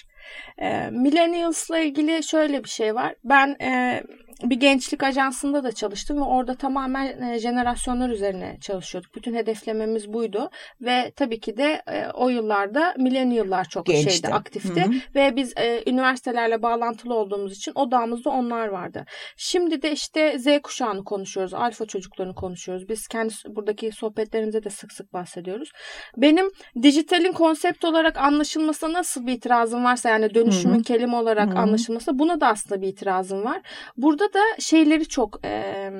Ee, 0.61 0.89
millennials'la 0.91 1.79
ilgili 1.79 2.23
şöyle 2.23 2.63
bir 2.63 2.69
şey 2.69 2.95
var. 2.95 3.15
Ben 3.23 3.55
e, 3.61 4.03
bir 4.43 4.55
gençlik 4.55 5.03
ajansında 5.03 5.63
da 5.63 5.71
çalıştım 5.71 6.17
ve 6.17 6.23
orada 6.23 6.55
tamamen 6.55 7.21
e, 7.21 7.39
jenerasyonlar 7.39 8.09
üzerine 8.09 8.57
çalışıyorduk. 8.61 9.15
Bütün 9.15 9.35
hedeflememiz 9.35 10.13
buydu 10.13 10.49
ve 10.81 11.11
tabii 11.15 11.39
ki 11.39 11.57
de 11.57 11.81
e, 11.87 12.07
o 12.13 12.29
yıllarda 12.29 12.93
millennial'lar 12.97 13.65
çok 13.65 13.85
Gençti. 13.85 14.13
şeydi, 14.13 14.27
aktifti 14.27 14.81
Hı 14.81 14.85
hı. 14.85 14.93
ve 15.15 15.35
biz 15.35 15.53
e, 15.57 15.83
üniversitelerle 15.87 16.61
bağlantılı 16.61 17.13
olduğumuz 17.13 17.57
için 17.57 17.71
odamızda 17.75 18.29
onlar 18.29 18.67
vardı. 18.67 19.05
Şimdi 19.37 19.81
de 19.81 19.91
işte 19.91 20.39
Z 20.39 20.47
kuşağını 20.63 21.03
konuşuyoruz, 21.03 21.53
alfa 21.53 21.85
çocuklarını 21.85 22.35
konuşuyoruz. 22.35 22.89
Biz 22.89 23.07
kendi 23.07 23.33
buradaki 23.47 23.91
sohbetlerimizde 23.91 24.63
de 24.63 24.69
sık 24.69 24.91
sık 24.91 25.13
bahsediyoruz. 25.13 25.71
Benim 26.17 26.51
dijitalin 26.81 27.31
konsept 27.31 27.85
olarak 27.85 28.17
anlaşılmasına 28.17 28.93
nasıl 28.93 29.27
bir 29.27 29.33
itirazım 29.33 29.83
varsa 29.83 30.09
yani 30.09 30.33
dönüşümün 30.33 30.75
Hı 30.75 30.79
hı. 30.79 30.83
kelime 30.83 31.15
olarak 31.15 31.49
Hı 31.49 31.53
hı. 31.53 31.59
anlaşılmasına 31.59 32.19
buna 32.19 32.41
da 32.41 32.47
aslında 32.47 32.81
bir 32.81 32.87
itirazım 32.87 33.43
var. 33.43 33.61
Burada 33.97 34.28
da 34.33 34.39
şeyleri 34.59 35.07
çok 35.07 35.45
e, 35.45 35.91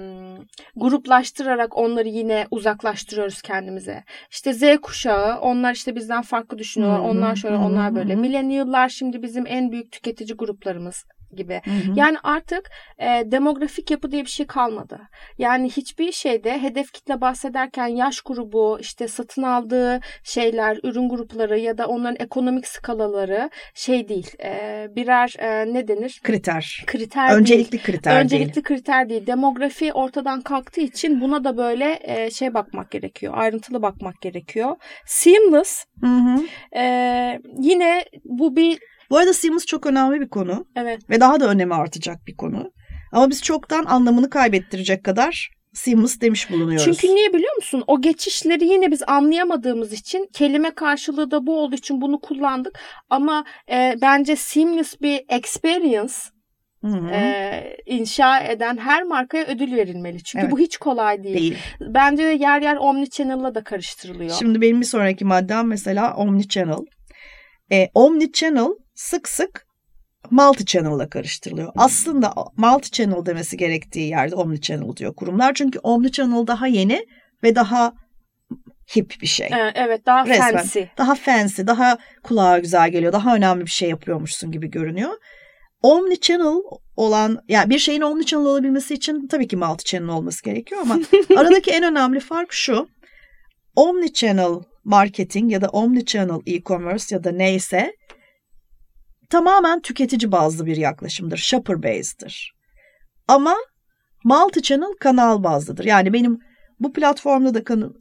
gruplaştırarak 0.76 1.78
onları 1.78 2.08
yine 2.08 2.48
uzaklaştırıyoruz 2.52 3.42
kendimize. 3.42 4.04
İşte 4.32 4.54
Z 4.54 4.78
kuşağı 4.82 5.40
onlar 5.40 5.74
işte 5.74 5.96
bizden 5.96 6.22
farklı 6.22 6.58
düşünüyor. 6.58 6.98
Hı 6.98 7.04
hı. 7.04 7.08
Onlar 7.08 7.36
şöyle 7.36 7.56
onlar 7.56 7.96
böyle. 7.96 8.16
Millennial'lar 8.16 8.90
şimdi 8.90 9.24
bizim 9.24 9.48
en 9.48 9.72
büyük 9.72 9.92
tüketici 9.92 10.38
gruplarımız 10.38 11.06
gibi. 11.36 11.62
Hı 11.66 11.72
hı. 11.72 11.94
Yani 11.96 12.18
artık 12.24 12.70
e, 13.00 13.24
demografik 13.26 13.92
yapı 13.92 14.12
diye 14.12 14.24
bir 14.24 14.30
şey 14.30 14.46
kalmadı. 14.46 15.00
Yani 15.38 15.70
hiçbir 15.70 16.12
şeyde 16.12 16.62
hedef 16.62 16.92
kitle 16.92 17.22
bahsederken 17.22 17.88
yaş 17.88 18.22
grubu, 18.22 18.78
işte 18.82 19.08
satın 19.08 19.44
aldığı 19.44 20.00
şeyler, 20.24 20.80
ürün 20.84 21.10
grupları 21.10 21.60
ya 21.60 21.78
da 21.78 21.88
onların 21.88 22.18
ekonomik 22.20 22.68
skalaları 22.68 23.50
şey 23.74 24.10
değil. 24.10 24.32
E, 24.44 24.88
birer 24.96 25.36
e, 25.40 25.74
ne 25.74 25.88
denir? 25.88 26.20
Kriter. 26.24 26.84
Kriter 26.86 27.30
değil. 27.30 27.40
Öncelikli 27.40 27.78
kriter 27.82 28.22
Öncelikli 28.22 28.56
değil. 28.56 28.64
kriter 28.64 29.10
değil. 29.10 29.28
Demografi 29.28 29.94
ortadan 29.94 30.42
kalktığı 30.42 30.82
için 30.82 31.22
buna 31.22 31.44
da 31.44 31.58
böyle 31.58 32.00
e, 32.04 32.32
şey 32.32 32.54
bakmak 32.54 32.92
gerekiyor. 32.92 33.34
Ayrıntılı 33.38 33.82
bakmak 33.82 34.22
gerekiyor. 34.22 34.76
Seamless 35.06 35.86
Hı 36.02 36.08
hı. 36.08 36.44
e, 36.80 37.40
yine 37.60 38.06
bu 38.26 38.56
bir 38.56 38.80
Bu 39.10 39.18
arada 39.18 39.34
Sims 39.34 39.66
çok 39.66 39.86
önemli 39.86 40.22
bir 40.22 40.30
konu 40.30 40.66
evet 40.76 41.10
ve 41.10 41.20
daha 41.20 41.40
da 41.40 41.50
önemi 41.50 41.74
artacak 41.76 42.28
bir 42.28 42.36
konu. 42.36 42.72
Ama 43.12 43.30
biz 43.30 43.42
çoktan 43.44 43.86
anlamını 43.86 44.30
kaybettirecek 44.30 45.04
kadar 45.04 45.50
Sims 45.74 46.20
demiş 46.22 46.52
bulunuyoruz. 46.52 46.86
Çünkü 46.86 47.16
niye 47.16 47.34
biliyor 47.34 47.56
musun? 47.56 47.84
O 47.88 48.02
geçişleri 48.02 48.66
yine 48.66 48.92
biz 48.92 49.04
anlayamadığımız 49.08 49.94
için 49.94 50.30
kelime 50.34 50.72
karşılığı 50.72 51.32
da 51.32 51.48
bu 51.48 51.60
olduğu 51.60 51.76
için 51.76 52.02
bunu 52.02 52.20
kullandık. 52.22 52.80
Ama 53.10 53.46
e, 53.72 53.96
bence 54.02 54.36
seamless 54.36 55.02
bir 55.02 55.22
experience 55.30 56.14
Hı 56.82 56.88
hı. 56.88 57.10
e, 57.10 57.78
inşa 57.86 58.40
eden 58.40 58.78
her 58.78 59.04
markaya 59.04 59.46
ödül 59.46 59.76
verilmeli. 59.76 60.24
Çünkü 60.24 60.44
Evet. 60.44 60.52
bu 60.54 60.60
hiç 60.60 60.78
kolay 60.78 61.24
değil. 61.24 61.38
değil. 61.38 61.58
Bence 61.82 62.24
de 62.24 62.32
yer 62.32 62.62
yer 62.62 62.76
omnichannel'la 62.76 63.56
da 63.56 63.64
karıştırılıyor. 63.64 64.36
Şimdi 64.40 64.62
benim 64.62 64.82
bir 64.82 64.86
sonraki 64.86 65.26
maddem 65.26 65.68
mesela 65.68 66.16
Omnichannel. 66.16 66.86
E, 67.72 67.90
Omnichannel 67.94 68.70
sık 69.00 69.30
sık 69.30 69.66
multi-channel'la 70.32 71.10
karıştırılıyor. 71.10 71.72
Aslında 71.76 72.28
multi-channel 72.58 73.26
demesi 73.26 73.58
gerektiği 73.58 74.10
yerde 74.10 74.36
omnichannel 74.36 74.96
diyor 74.96 75.16
kurumlar. 75.16 75.54
Çünkü 75.54 75.80
omnichannel 75.80 76.48
daha 76.48 76.68
yeni 76.68 77.06
ve 77.44 77.56
daha 77.56 77.94
hip 78.96 79.14
bir 79.22 79.28
şey. 79.28 79.48
E, 79.48 79.72
evet 79.76 80.06
daha 80.06 80.26
Resmen. 80.26 80.58
fancy. 80.58 80.80
Daha 80.98 81.16
fancy, 81.16 81.62
daha 81.68 81.98
kulağa 82.24 82.60
güzel 82.60 82.90
geliyor. 82.90 83.14
Daha 83.14 83.36
önemli 83.36 83.66
bir 83.66 83.72
şey 83.72 83.90
yapıyormuşsun 83.90 84.52
gibi 84.52 84.70
görünüyor. 84.70 85.14
Omnichannel 85.82 86.62
olan 86.96 87.40
yani 87.48 87.70
bir 87.70 87.80
şeyin 87.80 88.02
omnichannel 88.02 88.46
olabilmesi 88.46 88.94
için 88.94 89.28
tabii 89.28 89.48
ki 89.48 89.58
multi 89.58 89.84
channel 89.84 90.10
olması 90.10 90.44
gerekiyor 90.44 90.82
ama 90.82 91.00
aradaki 91.38 91.72
en 91.72 91.84
önemli 91.84 92.20
fark 92.20 92.54
şu. 92.54 92.88
Omnichannel 93.76 94.56
marketing 94.84 95.52
ya 95.52 95.62
da 95.62 95.68
omnichannel 95.68 96.40
e-commerce 96.46 97.16
ya 97.16 97.24
da 97.24 97.32
neyse 97.32 97.94
tamamen 99.30 99.82
tüketici 99.82 100.32
bazlı 100.32 100.66
bir 100.66 100.78
yaklaşımdır. 100.78 101.38
Shopper 101.38 101.84
based'dir. 101.84 102.54
Ama 103.28 103.56
multi 104.24 104.62
channel 104.62 104.94
kanal 105.00 105.44
bazlıdır. 105.44 105.86
Yani 105.86 106.14
benim 106.14 106.40
bu 106.80 106.94
platformda 106.94 107.54
da 107.54 107.64
kan- 107.64 107.94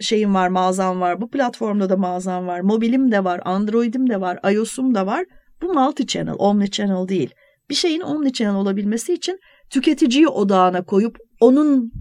şeyim 0.00 0.34
var, 0.34 0.48
mağazam 0.48 1.00
var. 1.00 1.20
Bu 1.20 1.30
platformda 1.30 1.90
da 1.90 1.96
mağazam 1.96 2.46
var. 2.46 2.60
Mobilim 2.60 3.12
de 3.12 3.24
var, 3.24 3.40
Android'im 3.44 4.10
de 4.10 4.20
var, 4.20 4.52
iOS'um 4.52 4.94
da 4.94 5.06
var. 5.06 5.24
Bu 5.62 5.74
multi 5.74 6.06
channel, 6.06 6.34
omni 6.38 6.70
channel 6.70 7.08
değil. 7.08 7.34
Bir 7.70 7.74
şeyin 7.74 8.00
omni 8.00 8.32
channel 8.32 8.54
olabilmesi 8.54 9.12
için 9.14 9.38
tüketiciyi 9.70 10.28
odağına 10.28 10.84
koyup 10.84 11.16
onun 11.40 11.92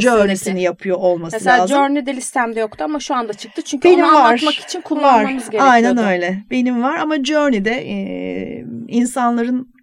Journey'sini 0.00 0.62
yapıyor 0.62 0.96
olması 0.96 1.36
Mesela 1.36 1.58
lazım. 1.58 1.76
Journey 1.76 2.06
de 2.06 2.16
listemde 2.16 2.60
yoktu 2.60 2.84
ama 2.84 3.00
şu 3.00 3.14
anda 3.14 3.32
çıktı. 3.32 3.62
Çünkü 3.62 3.88
Benim 3.88 4.04
onu 4.04 4.14
var. 4.14 4.24
anlatmak 4.24 4.54
için 4.54 4.80
kullanmamız 4.80 5.24
var. 5.46 5.52
gerekiyordu. 5.52 5.70
Aynen 5.70 5.98
öyle. 5.98 6.44
Benim 6.50 6.82
var 6.82 6.96
ama 6.96 7.24
Journey'de 7.24 7.70
e, 7.70 7.96
insanların 8.88 9.74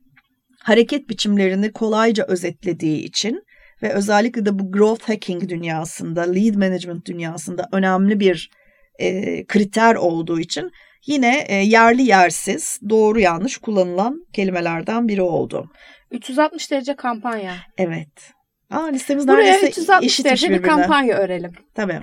hareket 0.64 1.10
biçimlerini 1.10 1.72
kolayca 1.72 2.26
özetlediği 2.28 3.04
için 3.04 3.44
ve 3.84 3.94
özellikle 3.94 4.46
de 4.46 4.60
bu 4.60 4.72
growth 4.72 5.10
hacking 5.10 5.50
dünyasında, 5.50 6.22
lead 6.22 6.56
management 6.56 7.06
dünyasında 7.06 7.68
önemli 7.72 8.20
bir 8.20 8.50
e, 9.00 9.46
kriter 9.46 9.96
olduğu 9.96 10.40
için 10.40 10.72
yine 11.08 11.46
e, 11.48 11.56
yerli 11.56 12.02
yersiz, 12.02 12.80
doğru 12.90 13.20
yanlış 13.20 13.58
kullanılan 13.58 14.26
kelimelerden 14.34 15.08
biri 15.08 15.22
oldu. 15.22 15.70
360 16.12 16.72
derece 16.72 16.96
kampanya. 16.96 17.54
Evet. 17.78 18.32
Aa, 18.72 18.86
listemiz 18.86 19.28
Buraya 19.28 19.54
neredeyse 19.54 19.68
360 19.68 20.06
eşitmiş 20.06 20.25
derece 20.25 20.50
bir 20.50 20.54
birbirine. 20.54 20.68
kampanya 20.68 21.18
örelim. 21.18 21.51
Tabii. 21.75 22.01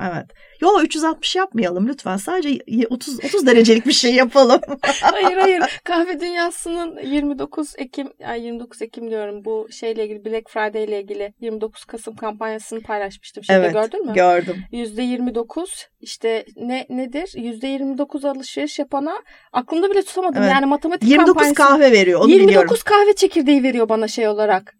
Evet. 0.00 0.26
Yo 0.60 0.80
360 0.82 1.36
yapmayalım 1.36 1.88
lütfen. 1.88 2.16
Sadece 2.16 2.58
30 2.90 3.24
30 3.24 3.46
derecelik 3.46 3.86
bir 3.86 3.92
şey 3.92 4.14
yapalım. 4.14 4.60
hayır 5.00 5.36
hayır. 5.36 5.62
Kahve 5.84 6.20
Dünyası'nın 6.20 6.98
29 7.02 7.74
Ekim, 7.78 8.08
ay 8.26 8.44
29 8.44 8.82
Ekim 8.82 9.10
diyorum 9.10 9.44
bu 9.44 9.68
şeyle 9.70 10.04
ilgili 10.04 10.24
Black 10.24 10.50
Friday 10.50 10.84
ile 10.84 11.00
ilgili 11.00 11.32
29 11.40 11.84
Kasım 11.84 12.16
kampanyasını 12.16 12.80
paylaşmıştım. 12.80 13.44
Şeyde 13.44 13.60
evet. 13.60 13.72
gördün 13.72 14.06
mü? 14.06 14.14
Gördüm. 14.14 14.56
%29 14.72 15.86
işte 16.00 16.44
ne 16.56 16.86
nedir? 16.88 17.26
%29 17.36 18.28
alışveriş 18.28 18.78
yapana 18.78 19.22
aklımda 19.52 19.90
bile 19.90 20.02
tutamadım. 20.02 20.42
Evet. 20.42 20.52
Yani 20.52 20.66
matematik 20.66 21.08
29 21.08 21.34
kampanyası. 21.34 21.54
kahve 21.54 21.92
veriyor. 21.92 22.20
Onu 22.20 22.30
29 22.30 22.48
biliyorum. 22.48 22.76
kahve 22.84 23.14
çekirdeği 23.14 23.62
veriyor 23.62 23.88
bana 23.88 24.08
şey 24.08 24.28
olarak. 24.28 24.77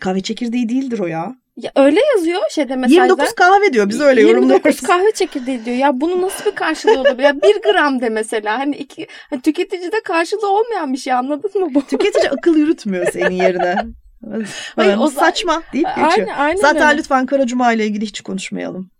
Kahve 0.00 0.20
çekirdeği 0.20 0.68
değildir 0.68 0.98
o 0.98 1.06
ya. 1.06 1.36
Ya 1.56 1.70
öyle 1.76 2.00
yazıyor 2.14 2.40
şeyde 2.50 2.76
mesajda. 2.76 3.02
29 3.02 3.34
kahve 3.34 3.72
diyor. 3.72 3.88
Biz 3.88 4.00
öyle 4.00 4.20
29 4.20 4.50
yorumluyoruz. 4.50 4.80
kahve 4.86 5.12
çekirdeği 5.12 5.64
diyor. 5.64 5.76
Ya 5.76 6.00
bunun 6.00 6.22
nasıl 6.22 6.50
bir 6.50 6.56
karşılığı 6.56 7.00
olabilir? 7.00 7.22
Ya 7.22 7.42
bir 7.42 7.62
gram 7.62 8.00
de 8.00 8.08
mesela. 8.08 8.58
Hani 8.58 8.76
iki, 8.76 9.06
hani 9.30 9.42
tüketicide 9.42 10.00
karşılığı 10.04 10.48
olmayan 10.58 10.92
bir 10.92 10.98
şey 10.98 11.12
anladın 11.12 11.60
mı 11.60 11.74
bu? 11.74 11.82
Tüketici 11.86 12.30
akıl 12.30 12.56
yürütmüyor 12.56 13.06
senin 13.12 13.34
yerine. 13.34 13.76
Hayır, 14.76 14.96
o- 14.96 15.10
saçma 15.10 15.62
deyip 15.72 15.88
geçiyor. 15.88 16.28
Aynen, 16.28 16.38
aynen 16.38 16.60
Zaten 16.60 16.88
öyle. 16.88 16.98
lütfen 16.98 17.26
Kara 17.26 17.46
Cuma 17.46 17.72
ile 17.72 17.86
ilgili 17.86 18.06
hiç 18.06 18.20
konuşmayalım. 18.20 18.90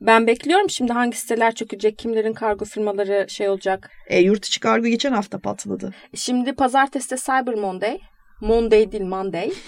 Ben 0.00 0.26
bekliyorum 0.26 0.70
şimdi 0.70 0.92
hangi 0.92 1.16
siteler 1.16 1.54
çökecek, 1.54 1.98
kimlerin 1.98 2.32
kargo 2.32 2.64
firmaları 2.64 3.26
şey 3.28 3.48
olacak. 3.48 3.90
E, 4.06 4.20
yurt 4.20 4.46
içi 4.46 4.60
kargo 4.60 4.86
geçen 4.86 5.12
hafta 5.12 5.38
patladı. 5.38 5.94
Şimdi 6.14 6.52
pazartesi 6.52 7.10
de 7.10 7.16
Cyber 7.16 7.54
Monday. 7.54 7.98
Monday 8.40 8.92
değil 8.92 9.04
Monday. 9.04 9.52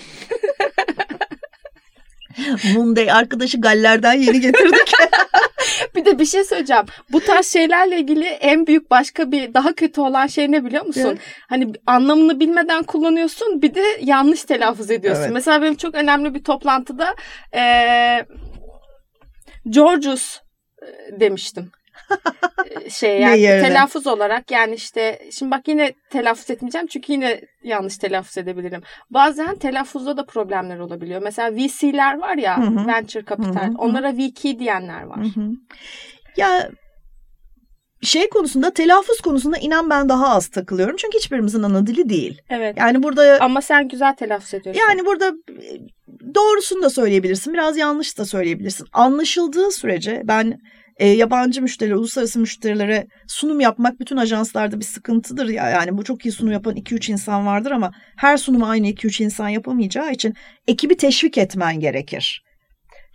Monday 2.75 3.11
arkadaşı 3.11 3.61
Galler'den 3.61 4.13
yeni 4.13 4.41
getirdik. 4.41 4.93
Bir 5.95 6.05
de 6.05 6.19
bir 6.19 6.25
şey 6.25 6.45
söyleyeceğim. 6.45 6.85
Bu 7.13 7.21
tarz 7.21 7.47
şeylerle 7.47 7.99
ilgili 7.99 8.25
en 8.25 8.67
büyük 8.67 8.91
başka 8.91 9.33
bir 9.33 9.55
daha 9.55 9.73
kötü 9.73 10.01
olan 10.01 10.27
şey 10.27 10.53
ne 10.53 10.65
biliyor 10.65 10.87
musun? 10.87 11.03
Evet. 11.07 11.19
Hani 11.49 11.73
anlamını 11.87 12.41
bilmeden 12.41 12.83
kullanıyorsun 12.83 13.63
bir 13.63 13.75
de 13.75 13.83
yanlış 14.01 14.45
telaffuz 14.45 14.91
ediyorsun. 14.91 15.23
Evet. 15.23 15.33
Mesela 15.33 15.63
benim 15.63 15.77
çok 15.77 15.95
önemli 15.95 16.35
bir 16.35 16.45
toplantıda 16.45 17.15
eee 17.55 18.27
Georgius 19.69 20.41
demiştim. 21.21 21.71
Şey 22.91 23.21
yani 23.21 23.41
telaffuz 23.41 24.07
olarak 24.07 24.51
yani 24.51 24.75
işte 24.75 25.29
şimdi 25.33 25.51
bak 25.51 25.69
yine 25.69 25.93
telaffuz 26.11 26.51
etmeyeceğim 26.51 26.87
çünkü 26.87 27.13
yine 27.13 27.41
yanlış 27.63 27.99
telaffuz 27.99 28.39
edebilirim. 28.39 28.83
Bazen 29.11 29.57
telaffuzda 29.57 30.17
da 30.17 30.27
problemler 30.27 30.79
olabiliyor. 30.79 31.23
Mesela 31.23 31.57
VC'ler 31.57 32.19
var 32.19 32.37
ya 32.37 32.59
Hı 32.59 32.67
hı. 32.67 32.87
venture 32.87 33.25
capital 33.25 33.55
Hı 33.55 33.67
hı, 33.67 33.71
hı. 33.71 33.75
onlara 33.79 34.13
VK 34.13 34.43
diyenler 34.59 35.03
var. 35.03 35.19
Hı 35.19 35.41
hı. 35.41 35.51
ya 36.37 36.71
şey 38.03 38.29
konusunda 38.29 38.71
telaffuz 38.71 39.21
konusunda 39.21 39.59
inan 39.59 39.91
ben 39.91 40.09
daha 40.09 40.29
az 40.29 40.49
takılıyorum. 40.49 40.97
Çünkü 40.97 41.19
hiçbirimizin 41.19 41.63
ana 41.63 41.87
dili 41.87 42.09
değil. 42.09 42.41
Evet. 42.51 42.77
Yani 42.79 43.03
burada 43.03 43.39
Ama 43.41 43.61
sen 43.61 43.89
güzel 43.89 44.15
telaffuz 44.17 44.55
ediyorsun. 44.55 44.83
yani 44.89 45.07
burada 45.07 45.27
e, 45.49 45.71
doğrusunu 46.35 46.83
da 46.83 46.91
söyleyebilirsin. 46.91 47.53
Biraz 47.53 47.77
yanlış 47.77 48.19
da 48.19 48.25
söyleyebilirsin. 48.25 48.87
Anlaşıldığı 48.93 49.71
sürece 49.71 50.23
ben 50.25 50.61
e, 50.99 51.09
yabancı 51.09 51.63
müşterilere, 51.63 51.97
uluslararası 51.97 52.39
müşterilere 52.39 53.07
sunum 53.27 53.61
yapmak 53.61 54.01
bütün 54.01 54.17
ajanslarda 54.17 54.81
bir 54.81 54.85
sıkıntıdır 54.85 55.49
ya. 55.49 55.69
Yani 55.69 55.99
bu 55.99 56.05
çok 56.05 56.27
iyi 56.27 56.33
sunum 56.33 56.53
yapan 56.53 56.77
2-3 56.77 57.13
insan 57.13 57.47
vardır 57.47 57.71
ama 57.71 57.93
her 58.17 58.37
sunumu 58.37 58.67
aynı 58.67 58.89
2-3 58.89 59.23
insan 59.23 59.49
yapamayacağı 59.49 60.13
için 60.13 60.35
ekibi 60.67 60.97
teşvik 60.97 61.39
etmen 61.39 61.81
gerekir. 61.81 62.43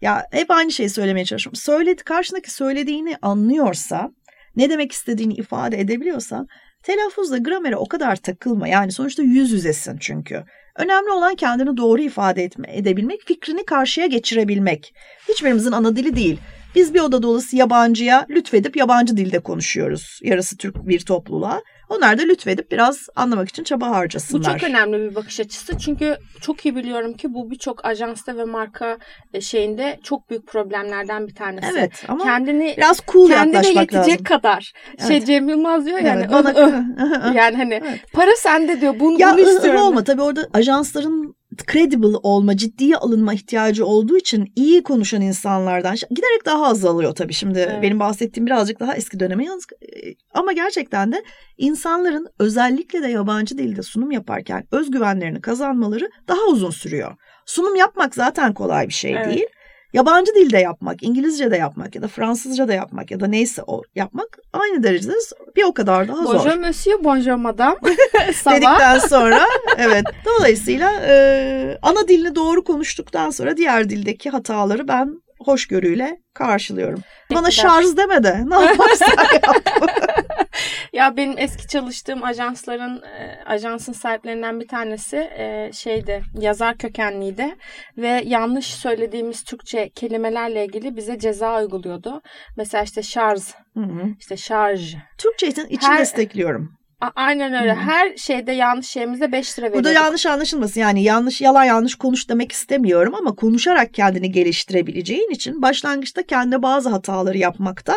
Ya 0.02 0.26
hep 0.32 0.52
aynı 0.52 0.72
şeyi 0.72 0.90
söylemeye 0.90 1.26
çalışıyorum. 1.26 1.56
Söyledi, 1.56 2.04
karşındaki 2.04 2.52
söylediğini 2.52 3.18
anlıyorsa, 3.22 4.10
ne 4.56 4.70
demek 4.70 4.92
istediğini 4.92 5.34
ifade 5.34 5.80
edebiliyorsan 5.80 6.48
telaffuzla 6.84 7.38
gramere 7.38 7.76
o 7.76 7.88
kadar 7.88 8.16
takılma. 8.16 8.68
Yani 8.68 8.92
sonuçta 8.92 9.24
yüz 9.24 9.52
yüzesin 9.52 9.98
çünkü. 9.98 10.44
Önemli 10.76 11.12
olan 11.12 11.36
kendini 11.36 11.78
doğru 11.78 12.02
ifade 12.02 12.44
etme, 12.44 12.68
edebilmek, 12.78 13.22
fikrini 13.26 13.66
karşıya 13.66 14.08
geçirebilmek. 14.08 14.94
Hiçbirimizin 15.30 15.72
ana 15.72 15.96
dili 15.96 16.16
değil. 16.16 16.40
Biz 16.76 16.94
bir 16.94 17.00
oda 17.00 17.24
dolusu 17.24 17.58
yabancıya 17.58 18.26
lütfedip 18.30 18.78
yabancı 18.78 19.18
dilde 19.18 19.40
konuşuyoruz. 19.40 20.20
Yarısı 20.24 20.58
Türk 20.58 20.88
bir 20.88 21.00
topluluğa. 21.00 21.62
Onlar 21.90 22.18
da 22.18 22.22
lütfedip 22.22 22.72
biraz 22.72 23.08
anlamak 23.16 23.50
için 23.50 23.64
çaba 23.64 23.90
Bu 23.90 23.96
harcasınlar. 23.96 24.60
çok 24.60 24.70
önemli 24.70 24.98
bir 25.10 25.16
bakış 25.16 25.40
açısı. 25.40 25.78
Çünkü 25.78 26.18
çok 26.42 26.66
iyi 26.66 26.76
biliyorum 26.76 27.14
ki 27.14 27.34
bu 27.34 27.52
birçok 27.52 27.86
ajansta 27.86 28.38
ve 28.38 28.44
marka 28.44 28.98
e, 29.34 29.42
şeyinde 29.42 30.00
çok 30.04 30.30
büyük 30.30 30.48
problemlerden 30.48 31.28
bir 31.28 31.36
tanesi. 31.36 31.68
Evet 31.72 32.04
ama 32.08 32.24
Kendini 32.24 32.74
biraz 32.78 33.00
cool 33.08 33.28
kendine 33.30 33.56
yaklaşmak 33.58 33.82
yetecek 33.94 34.08
lazım. 34.14 34.24
kadar. 34.24 34.74
Şey 35.08 35.18
Evet. 35.18 35.28
Cem 35.28 35.50
Yılmaz 35.50 35.86
diyor 35.86 36.00
yani. 36.00 36.20
Evet, 36.20 36.32
bana 36.32 36.50
"Öh, 36.50 36.74
öh." 36.74 37.36
yani 37.36 37.58
hani 37.58 37.74
Evet. 37.74 38.00
para 38.14 38.32
sende 38.38 38.82
diyor. 38.82 39.00
Bunu, 39.00 39.20
Ya 39.22 39.34
bunu 39.38 39.50
istiyorum. 39.50 39.82
olma 39.82 40.04
tabii 40.04 40.22
orada 40.22 40.48
ajansların 40.54 41.36
credible 41.72 42.18
olma, 42.24 42.58
ciddiye 42.58 42.98
alınma 42.98 43.34
ihtiyacı 43.34 43.86
olduğu 43.86 44.18
için 44.18 44.54
iyi 44.56 44.84
konuşan 44.84 45.22
insanlardan 45.22 45.96
giderek 46.10 46.46
daha 46.46 46.66
azalıyor 46.66 47.16
tabii. 47.16 47.34
Şimdi 47.34 47.60
Evet. 47.60 47.82
benim 47.82 48.00
bahsettiğim 48.00 48.46
birazcık 48.46 48.80
daha 48.80 48.96
eski 48.96 49.20
döneme 49.20 49.46
yalnız 49.46 49.66
ama 50.34 50.54
gerçekten 50.54 51.12
de 51.12 51.24
insanların 51.58 52.28
özellikle 52.40 53.04
de 53.04 53.08
yabancı 53.08 53.58
dilde 53.58 53.84
sunum 53.84 54.12
yaparken 54.12 54.64
özgüvenlerini 54.72 55.42
kazanmaları 55.42 56.10
daha 56.28 56.42
uzun 56.48 56.72
sürüyor. 56.72 57.16
Sunum 57.46 57.76
yapmak 57.76 58.16
zaten 58.16 58.54
kolay 58.54 58.88
bir 58.88 58.94
şey 58.94 59.12
Evet. 59.12 59.26
değil. 59.26 59.46
Yabancı 59.94 60.36
dilde 60.36 60.58
yapmak, 60.58 61.04
İngilizce 61.04 61.52
de 61.52 61.58
yapmak 61.58 61.96
ya 61.96 62.02
da 62.02 62.08
Fransızca 62.08 62.68
da 62.68 62.74
yapmak 62.74 63.12
ya 63.12 63.20
da 63.20 63.28
neyse 63.28 63.62
o 63.68 63.82
yapmak 63.96 64.38
aynı 64.54 64.84
derecede 64.84 65.14
bir 65.56 65.64
o 65.64 65.74
kadar 65.74 66.08
daha 66.08 66.26
zor. 66.26 66.36
Bonjour 66.36 66.58
monsieur, 66.58 67.04
bonjour 67.04 67.36
madame. 67.36 67.76
Dedikten 68.46 69.00
sonra 69.00 69.42
evet 69.78 70.04
dolayısıyla 70.26 70.92
e, 71.08 71.78
ana 71.82 72.08
dilini 72.08 72.36
doğru 72.36 72.64
konuştuktan 72.64 73.30
sonra 73.30 73.58
diğer 73.58 73.90
dildeki 73.90 74.30
hataları 74.30 74.88
ben 74.88 75.23
hoşgörüyle 75.44 76.18
karşılıyorum. 76.34 77.02
Bana 77.34 77.46
Teşekkürler. 77.46 77.74
şarj 77.74 77.98
deme 77.98 78.24
de 78.24 78.42
ne 78.50 78.56
yaparsan 78.66 79.08
yap. 79.34 79.56
Ya 80.94 81.18
benim 81.18 81.36
eski 81.38 81.68
çalıştığım 81.68 82.24
ajansların 82.24 83.02
e, 83.02 83.40
ajansın 83.46 83.94
sahiplerinden 83.94 84.60
bir 84.60 84.68
tanesi 84.68 85.18
e, 85.18 85.70
şeydi 85.74 86.24
yazar 86.40 86.78
kökenliydi 86.78 87.56
ve 87.98 88.22
yanlış 88.26 88.66
söylediğimiz 88.66 89.44
Türkçe 89.44 89.90
kelimelerle 89.90 90.66
ilgili 90.66 90.96
bize 90.96 91.20
ceza 91.20 91.60
uyguluyordu. 91.62 92.22
Mesela 92.58 92.84
işte 92.84 93.04
şarj, 93.04 93.42
Hı 93.74 93.80
hı. 93.84 94.04
işte 94.20 94.38
şarj. 94.38 94.96
Türkçe 95.18 95.48
için, 95.48 95.66
için 95.66 95.88
Her- 95.88 96.00
destekliyorum. 96.00 96.78
A- 97.04 97.12
aynen 97.16 97.54
öyle. 97.62 97.74
Hı. 97.74 97.80
Her 97.80 98.18
şeyde 98.18 98.52
yanlış 98.52 98.88
şeyimizde 98.88 99.32
5 99.32 99.60
lira 99.60 99.66
veriyorduk. 99.66 99.86
Burada 99.86 100.04
yanlış 100.04 100.26
anlaşılmasın 100.26 100.82
yani 100.82 101.04
yanlış 101.04 101.42
yalan 101.42 101.64
yanlış 101.64 101.96
konuş 101.96 102.30
demek 102.30 102.52
istemiyorum 102.52 103.16
ama 103.16 103.36
konuşarak 103.36 103.94
kendini 103.94 104.32
geliştirebileceğin 104.32 105.30
için 105.30 105.62
başlangıçta 105.62 106.24
kendi 106.24 106.62
bazı 106.62 106.90
hataları 106.90 107.38
yapmakta 107.38 107.96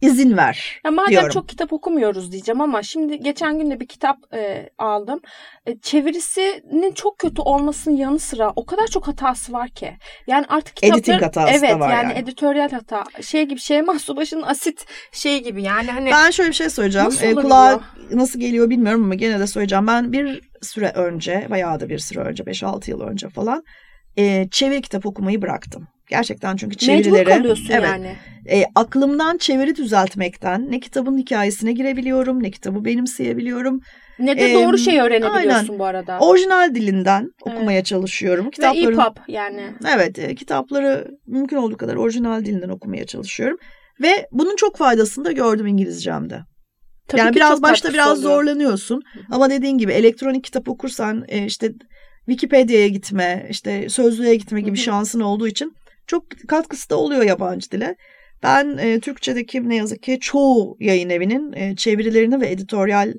izin 0.00 0.36
ver 0.36 0.80
Ya 0.84 0.90
madem 0.90 1.10
diyorum. 1.10 1.30
çok 1.30 1.48
kitap 1.48 1.72
okumuyoruz 1.72 2.32
diyeceğim 2.32 2.60
ama 2.60 2.82
şimdi 2.82 3.20
geçen 3.20 3.58
gün 3.58 3.70
de 3.70 3.80
bir 3.80 3.86
kitap 3.86 4.16
e, 4.34 4.70
aldım. 4.78 5.20
E, 5.66 5.78
çevirisinin 5.78 6.92
çok 6.92 7.18
kötü 7.18 7.42
olmasının 7.42 7.96
yanı 7.96 8.18
sıra 8.18 8.52
o 8.56 8.66
kadar 8.66 8.86
çok 8.86 9.08
hatası 9.08 9.52
var 9.52 9.68
ki. 9.68 9.96
Yani 10.26 10.46
artık 10.48 10.76
kitapların 10.76 10.98
Editing 10.98 11.22
hatası 11.22 11.62
da 11.62 11.66
evet, 11.66 11.80
var 11.80 11.90
yani. 11.90 12.08
yani. 12.08 12.18
editoryal 12.18 12.70
hata. 12.70 13.04
Şey 13.22 13.42
gibi 13.44 13.60
Şeyma 13.60 13.98
Subaşı'nın 13.98 14.42
asit 14.42 14.86
şey 15.12 15.42
gibi 15.42 15.62
yani 15.62 15.90
hani 15.90 16.10
Ben 16.10 16.30
şöyle 16.30 16.50
bir 16.50 16.54
şey 16.54 16.70
söyleyeceğim. 16.70 17.06
Nasıl 17.06 17.26
olabiliyor? 17.26 17.42
kulağa 17.42 17.80
nasıl 18.10 18.40
geliyor 18.40 18.70
bilmiyorum 18.70 19.04
ama 19.04 19.14
gene 19.14 19.40
de 19.40 19.46
söyleyeceğim. 19.46 19.86
Ben 19.86 20.12
bir 20.12 20.40
süre 20.62 20.92
önce 20.94 21.46
bayağı 21.50 21.80
da 21.80 21.88
bir 21.88 21.98
süre 21.98 22.20
önce 22.20 22.42
5-6 22.42 22.90
yıl 22.90 23.00
önce 23.00 23.28
falan 23.28 23.62
e, 24.16 24.48
çeviri 24.50 24.82
kitap 24.82 25.06
okumayı 25.06 25.42
bıraktım. 25.42 25.88
Gerçekten 26.10 26.56
çünkü 26.56 26.86
mecbur 26.86 26.86
çevirileri 26.86 27.38
kalıyorsun 27.38 27.68
evet, 27.70 27.88
yani. 27.88 28.16
e, 28.50 28.64
aklımdan 28.74 29.36
çeviri 29.38 29.76
düzeltmekten 29.76 30.70
ne 30.70 30.80
kitabın 30.80 31.18
hikayesine 31.18 31.72
girebiliyorum 31.72 32.42
ne 32.42 32.50
kitabı 32.50 32.84
benimseyebiliyorum. 32.84 33.80
Ne 34.18 34.38
de 34.38 34.50
Ee, 34.50 34.54
doğru 34.54 34.78
şey 34.78 35.00
öğrenebiliyorsun 35.00 35.66
aynen. 35.66 35.78
bu 35.78 35.84
arada. 35.84 36.18
Orijinal 36.18 36.74
dilinden 36.74 37.30
okumaya 37.42 37.84
çalışıyorum. 37.84 38.46
Ve 38.46 38.50
Kitapların 38.50 38.92
EPUB 38.92 39.16
yani. 39.28 39.62
Evet, 39.94 40.18
e, 40.18 40.34
kitapları 40.34 41.08
mümkün 41.26 41.56
olduğu 41.56 41.76
kadar 41.76 41.94
orijinal 41.94 42.44
dilinden 42.44 42.68
okumaya 42.68 43.06
çalışıyorum 43.06 43.58
ve 44.02 44.28
bunun 44.32 44.56
çok 44.56 44.76
faydasını 44.76 45.24
da 45.24 45.32
gördüm 45.32 45.66
İngilizcemde. 45.66 46.40
Tabii 47.08 47.20
yani 47.20 47.34
biraz 47.36 47.62
başta 47.62 47.92
biraz 47.92 48.18
oluyor. 48.18 48.34
zorlanıyorsun 48.34 49.02
ama 49.30 49.50
dediğin 49.50 49.78
gibi 49.78 49.92
elektronik 49.92 50.44
kitap 50.44 50.68
okursan 50.68 51.24
e, 51.28 51.44
işte 51.46 51.72
Wikipedia'ya 52.26 52.88
gitme, 52.88 53.46
işte 53.50 53.88
sözlüğe 53.88 54.34
gitme 54.36 54.60
gibi 54.60 54.76
Hı 54.76 54.80
hı. 54.80 54.84
şansın 54.84 55.20
olduğu 55.20 55.48
için 55.48 55.72
çok 56.08 56.24
katkısı 56.48 56.90
da 56.90 56.96
oluyor 56.96 57.22
yabancı 57.22 57.70
dile. 57.70 57.96
Ben 58.42 58.78
e, 58.78 59.00
Türkçedeki 59.00 59.68
ne 59.68 59.76
yazık 59.76 60.02
ki 60.02 60.20
çoğu 60.20 60.76
yayın 60.80 61.10
evinin 61.10 61.52
e, 61.52 61.76
çevirilerini 61.76 62.40
ve 62.40 62.50
editoryal 62.50 63.14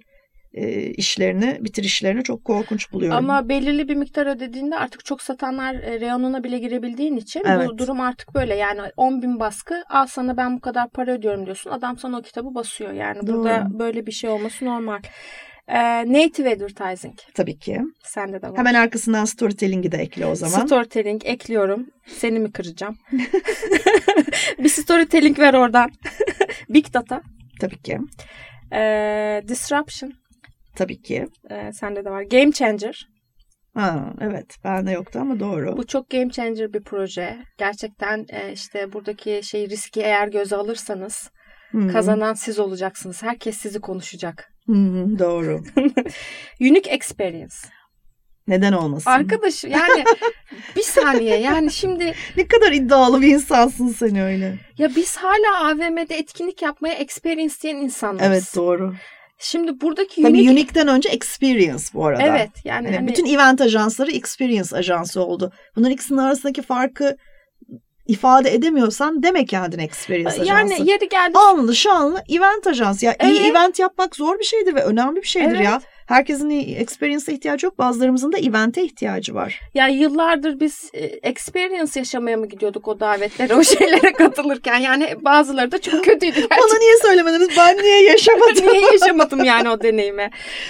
e, 0.54 0.82
işlerini, 0.82 1.58
bitirişlerini 1.62 2.24
çok 2.24 2.46
korkunç 2.46 2.92
buluyorum. 2.92 3.18
Ama 3.18 3.50
belirli 3.50 3.88
bir 3.88 3.96
miktar 3.96 4.28
ödediğinde 4.28 4.76
artık 4.76 5.06
çok 5.06 5.22
satanlar 5.22 5.76
e, 5.76 6.00
reyonuna 6.00 6.44
bile 6.44 6.60
girebildiğin 6.60 7.18
için 7.18 7.44
Evet. 7.46 7.70
bu 7.70 7.78
durum 7.78 8.02
artık 8.02 8.36
böyle. 8.36 8.56
Yani 8.56 8.82
10 8.98 9.22
bin 9.22 9.40
baskı 9.40 9.84
al 9.90 10.08
sana 10.08 10.38
ben 10.38 10.58
bu 10.58 10.62
kadar 10.62 10.90
para 10.90 11.12
ödüyorum 11.12 11.46
diyorsun. 11.46 11.70
Adam 11.70 11.98
sana 11.98 12.18
o 12.18 12.22
kitabı 12.22 12.56
basıyor. 12.56 12.92
Yani 12.94 13.28
burada 13.28 13.66
Doğru. 13.70 13.80
böyle 13.80 14.06
bir 14.06 14.12
şey 14.12 14.30
olması 14.30 14.66
normal. 14.66 15.00
Ee, 15.70 16.14
native 16.14 16.52
advertising. 16.52 17.18
Tabii 17.34 17.60
ki. 17.60 17.82
Sende 18.04 18.42
de 18.42 18.48
var. 18.48 18.58
Hemen 18.58 18.74
arkasından 18.74 19.26
storytelling'i 19.26 19.92
de 19.92 19.98
ekle 19.98 20.26
o 20.26 20.36
zaman. 20.36 20.66
Storytelling 20.66 21.22
ekliyorum. 21.26 21.88
Seni 22.08 22.40
mi 22.40 22.52
kıracağım? 22.52 22.98
bir 24.60 24.70
storytelling 24.70 25.40
ver 25.40 25.54
oradan. 25.54 25.92
Big 26.70 26.94
data. 26.94 27.22
Tabii 27.62 27.82
ki. 27.82 28.00
Ee, 28.74 29.42
disruption. 29.48 30.14
Tabii 30.76 31.02
ki. 31.02 31.26
Ee, 31.52 31.72
sende 31.74 32.06
de 32.06 32.10
var. 32.10 32.22
Game 32.22 32.52
changer. 32.52 33.08
Ha, 33.74 34.14
evet 34.22 34.56
bende 34.64 34.92
yoktu 34.92 35.20
ama 35.20 35.40
doğru. 35.40 35.78
Bu 35.78 35.88
çok 35.88 36.10
game 36.10 36.30
changer 36.30 36.74
bir 36.74 36.84
proje. 36.84 37.38
Gerçekten 37.58 38.26
e, 38.30 38.52
işte 38.52 38.94
buradaki 38.94 39.42
şey 39.44 39.70
riski 39.70 40.02
eğer 40.02 40.28
göze 40.28 40.56
alırsanız 40.56 41.30
hı. 41.72 41.88
kazanan 41.88 42.34
siz 42.34 42.60
olacaksınız. 42.60 43.24
Herkes 43.24 43.58
sizi 43.58 43.80
konuşacak. 43.80 44.50
Doğru. 45.20 45.64
Unique 46.62 46.94
experience. 46.94 47.56
Neden 48.48 48.74
olmasın? 48.74 49.10
Arkadaş 49.10 49.64
yani 49.64 50.04
bir 50.76 50.82
saniye 50.82 51.38
yani 51.38 51.72
şimdi 51.72 52.14
Ne 52.38 52.48
kadar 52.48 52.72
iddialı 52.72 53.22
bir 53.22 53.28
insansın 53.28 53.88
sen 53.88 54.16
öyle. 54.16 54.58
ya 54.78 54.96
biz 54.96 55.18
hala 55.18 55.70
AVM'de 55.72 56.18
etkinlik 56.18 56.62
yapmaya 56.62 56.94
experience 56.94 57.54
diyen 57.64 57.76
insanlarız. 57.76 58.28
Evet 58.28 58.44
doğru. 58.56 58.96
Şimdi 59.42 59.82
buradaki 59.82 60.22
Tabii 60.22 60.32
unique 60.34 60.52
Unique'den 60.52 60.88
önce 60.88 61.10
Experience 61.10 61.84
bu 61.94 62.06
arada. 62.06 62.24
Evet 62.24 62.50
yani 62.64 62.86
Hani 62.88 62.96
hani- 62.96 63.08
bütün 63.08 63.26
event 63.26 63.62
ajansları 63.62 64.12
Experience 64.12 64.76
ajansı 64.76 65.24
oldu. 65.24 65.52
Bunların 65.76 65.94
ikisinin 65.94 66.20
arasındaki 66.20 66.62
farkı 66.62 67.18
ifade 68.10 68.54
edemiyorsan 68.54 69.24
deme 69.24 69.46
kendine 69.46 69.84
Experience 69.84 70.30
ajansı. 70.30 70.48
yani 70.50 70.90
yeri 70.90 71.10
geldi 71.10 71.38
Anlı 71.38 71.76
şanlı 71.76 72.24
event 72.30 72.68
ajansı. 72.68 73.06
Ya 73.06 73.16
iyi 73.24 73.40
Evet. 73.40 73.52
event 73.52 73.80
yapmak 73.80 74.16
zor 74.16 74.40
bir 74.40 74.44
şeydir 74.44 74.76
ve 74.76 74.84
önemli 74.84 75.16
bir 75.22 75.28
şeydir 75.28 75.48
Evet. 75.56 75.66
ya. 75.66 75.82
Herkesin 76.10 76.50
experience'a 76.76 77.36
ihtiyacı 77.36 77.66
yok. 77.66 77.78
Bazılarımızın 77.78 78.32
da 78.32 78.38
event'e 78.38 78.84
ihtiyacı 78.84 79.36
var. 79.36 79.62
Ya 79.74 79.88
yıllardır 79.88 80.60
biz 80.60 80.90
e, 80.94 81.06
experience 81.06 82.00
yaşamaya 82.00 82.38
mı 82.38 82.48
gidiyorduk 82.48 82.88
o 82.88 83.00
davetlere, 83.00 83.56
o 83.56 83.64
şeylere 83.64 84.14
katılırken? 84.18 84.78
Yani 84.78 85.16
bazıları 85.22 85.72
da 85.72 85.82
çok 85.82 86.06
kötüydü 86.06 86.36
gerçekten. 86.36 86.58
Bana 86.58 86.80
niye 86.80 86.98
söylemediniz? 87.02 87.50
Ben 87.58 87.78
niye 87.78 88.04
yaşamadım? 88.10 88.68
Niye 88.68 88.92
yaşamadım 88.92 89.44
yani 89.44 89.70
o 89.70 89.82
deneyimi? 89.82 90.30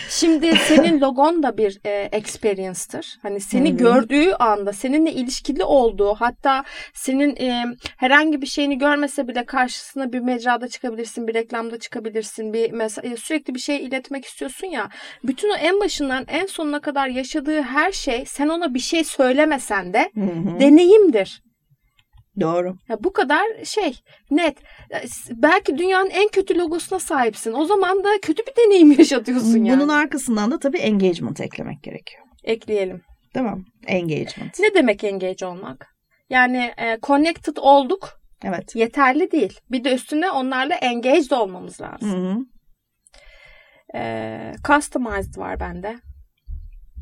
Şimdi 0.10 0.56
senin 0.56 1.02
logon 1.02 1.44
da 1.44 1.58
bir 1.58 1.80
e, 1.86 2.10
experience'tır. 2.12 3.18
Hani 3.22 3.40
seni 3.40 3.74
hı. 3.74 3.78
gördüğü 3.78 4.32
anda 4.32 4.74
seninle 4.74 5.12
ilişkili 5.12 5.64
olduğu 5.64 6.16
hatta 6.16 6.64
senin 6.94 7.36
e, 7.36 7.66
herhangi 7.98 8.42
bir 8.42 8.48
şeyini 8.48 8.78
görmese 8.78 9.28
bile 9.28 9.46
karşısına 9.46 10.14
bir 10.14 10.20
mecrada 10.20 10.68
çıkabilirsin, 10.68 11.28
bir 11.28 11.34
reklamda 11.34 11.80
çıkabilirsin, 11.80 12.54
bir 12.54 12.72
mesela 12.72 13.18
sürekli 13.18 13.56
bir 13.56 13.60
şey 13.60 13.78
iletmek 13.86 14.26
istiyorsun 14.26 14.68
ya. 14.68 14.90
Bütün 15.30 15.50
o 15.50 15.56
en 15.56 15.80
başından 15.80 16.26
en 16.28 16.46
sonuna 16.46 16.80
kadar 16.82 17.08
yaşadığı 17.08 17.62
her 17.62 17.92
şey 17.92 18.26
sen 18.26 18.48
ona 18.50 18.74
bir 18.74 18.80
şey 18.80 19.04
söylemesen 19.04 19.94
de 19.94 20.12
Hı 20.16 20.22
hı. 20.22 20.60
deneyimdir. 20.60 21.44
Doğru. 22.40 22.76
Ya 22.90 23.04
bu 23.04 23.14
kadar 23.14 23.42
şey 23.64 23.94
net. 24.32 24.58
Belki 25.32 25.78
dünyanın 25.78 26.10
en 26.10 26.28
kötü 26.28 26.58
logosuna 26.58 27.00
sahipsin. 27.00 27.54
O 27.54 27.66
zaman 27.66 28.04
da 28.04 28.10
kötü 28.22 28.44
bir 28.48 28.56
deneyim 28.64 28.92
yaşatıyorsun 29.00 29.64
yani. 29.64 29.80
Bunun 29.80 29.90
arkasından 29.90 30.52
da 30.52 30.60
tabii 30.60 30.78
engagement 30.78 31.42
eklemek 31.42 31.84
gerekiyor. 31.84 32.24
Ekleyelim. 32.44 33.02
Değil 33.36 33.46
mi? 33.46 33.64
Engagement. 33.88 34.60
Ne 34.60 34.74
demek 34.74 35.04
engage 35.04 35.46
olmak? 35.46 35.88
Yani 36.30 36.72
e, 36.78 36.98
connected 37.04 37.58
olduk 37.58 38.10
Evet. 38.44 38.76
yeterli 38.76 39.32
değil. 39.32 39.60
Bir 39.72 39.84
de 39.84 39.96
üstüne 39.96 40.32
onlarla 40.32 40.76
engaged 40.76 41.32
olmamız 41.32 41.80
Hı 41.80 41.84
lazım. 41.84 42.12
hı. 42.12 42.38
E, 43.96 44.54
customized 44.68 45.38
var 45.38 45.60
bende. 45.60 45.96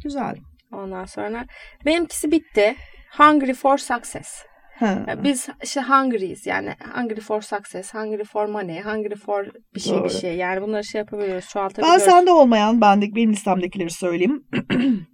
Güzel. 0.04 0.36
Ondan 0.71 1.06
sonra 1.06 1.45
benimkisi 1.86 2.32
bitti. 2.32 2.76
Hungry 3.17 3.54
for 3.54 3.78
success. 3.78 4.43
Ha. 4.80 5.06
Biz 5.23 5.50
işte 5.63 5.82
hungry'yiz 5.82 6.45
yani 6.45 6.76
hungry 6.95 7.21
for 7.21 7.41
success, 7.41 7.93
hungry 7.93 8.23
for 8.23 8.45
money, 8.45 8.82
hungry 8.82 9.15
for 9.15 9.45
bir 9.76 9.80
şey 9.80 9.93
Doğru. 9.93 10.04
bir 10.04 10.10
şey. 10.10 10.36
Yani 10.36 10.62
bunları 10.62 10.84
şey 10.84 11.00
yapabiliyoruz, 11.00 11.43
Ben 11.45 11.50
çoğaltabiliyoruz. 11.50 12.04
sende 12.04 12.32
olmayan, 12.32 12.82
bendeki 12.82 13.15
benim 13.15 13.32
listemdekileri 13.32 13.89
söyleyeyim. 13.89 14.43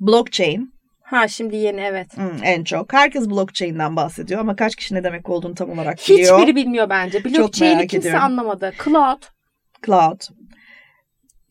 blockchain 0.00 0.78
Ha 1.02 1.28
şimdi 1.28 1.56
yeni 1.56 1.80
evet. 1.80 2.18
hı, 2.18 2.30
en 2.42 2.64
çok. 2.64 2.92
Herkes 2.92 3.30
blockchain'den 3.30 3.96
bahsediyor 3.96 4.40
ama 4.40 4.56
kaç 4.56 4.76
kişi 4.76 4.94
ne 4.94 5.04
demek 5.04 5.28
olduğunu 5.28 5.54
tam 5.54 5.70
olarak 5.70 5.98
biliyor. 6.08 6.38
Hiçbiri 6.38 6.56
bilmiyor 6.56 6.88
bence. 6.88 7.24
Blockchain'i 7.24 7.86
kimse 7.86 8.08
ediyorum. 8.08 8.24
anlamadı. 8.24 8.72
Cloud. 8.84 9.22
Cloud. 9.86 10.20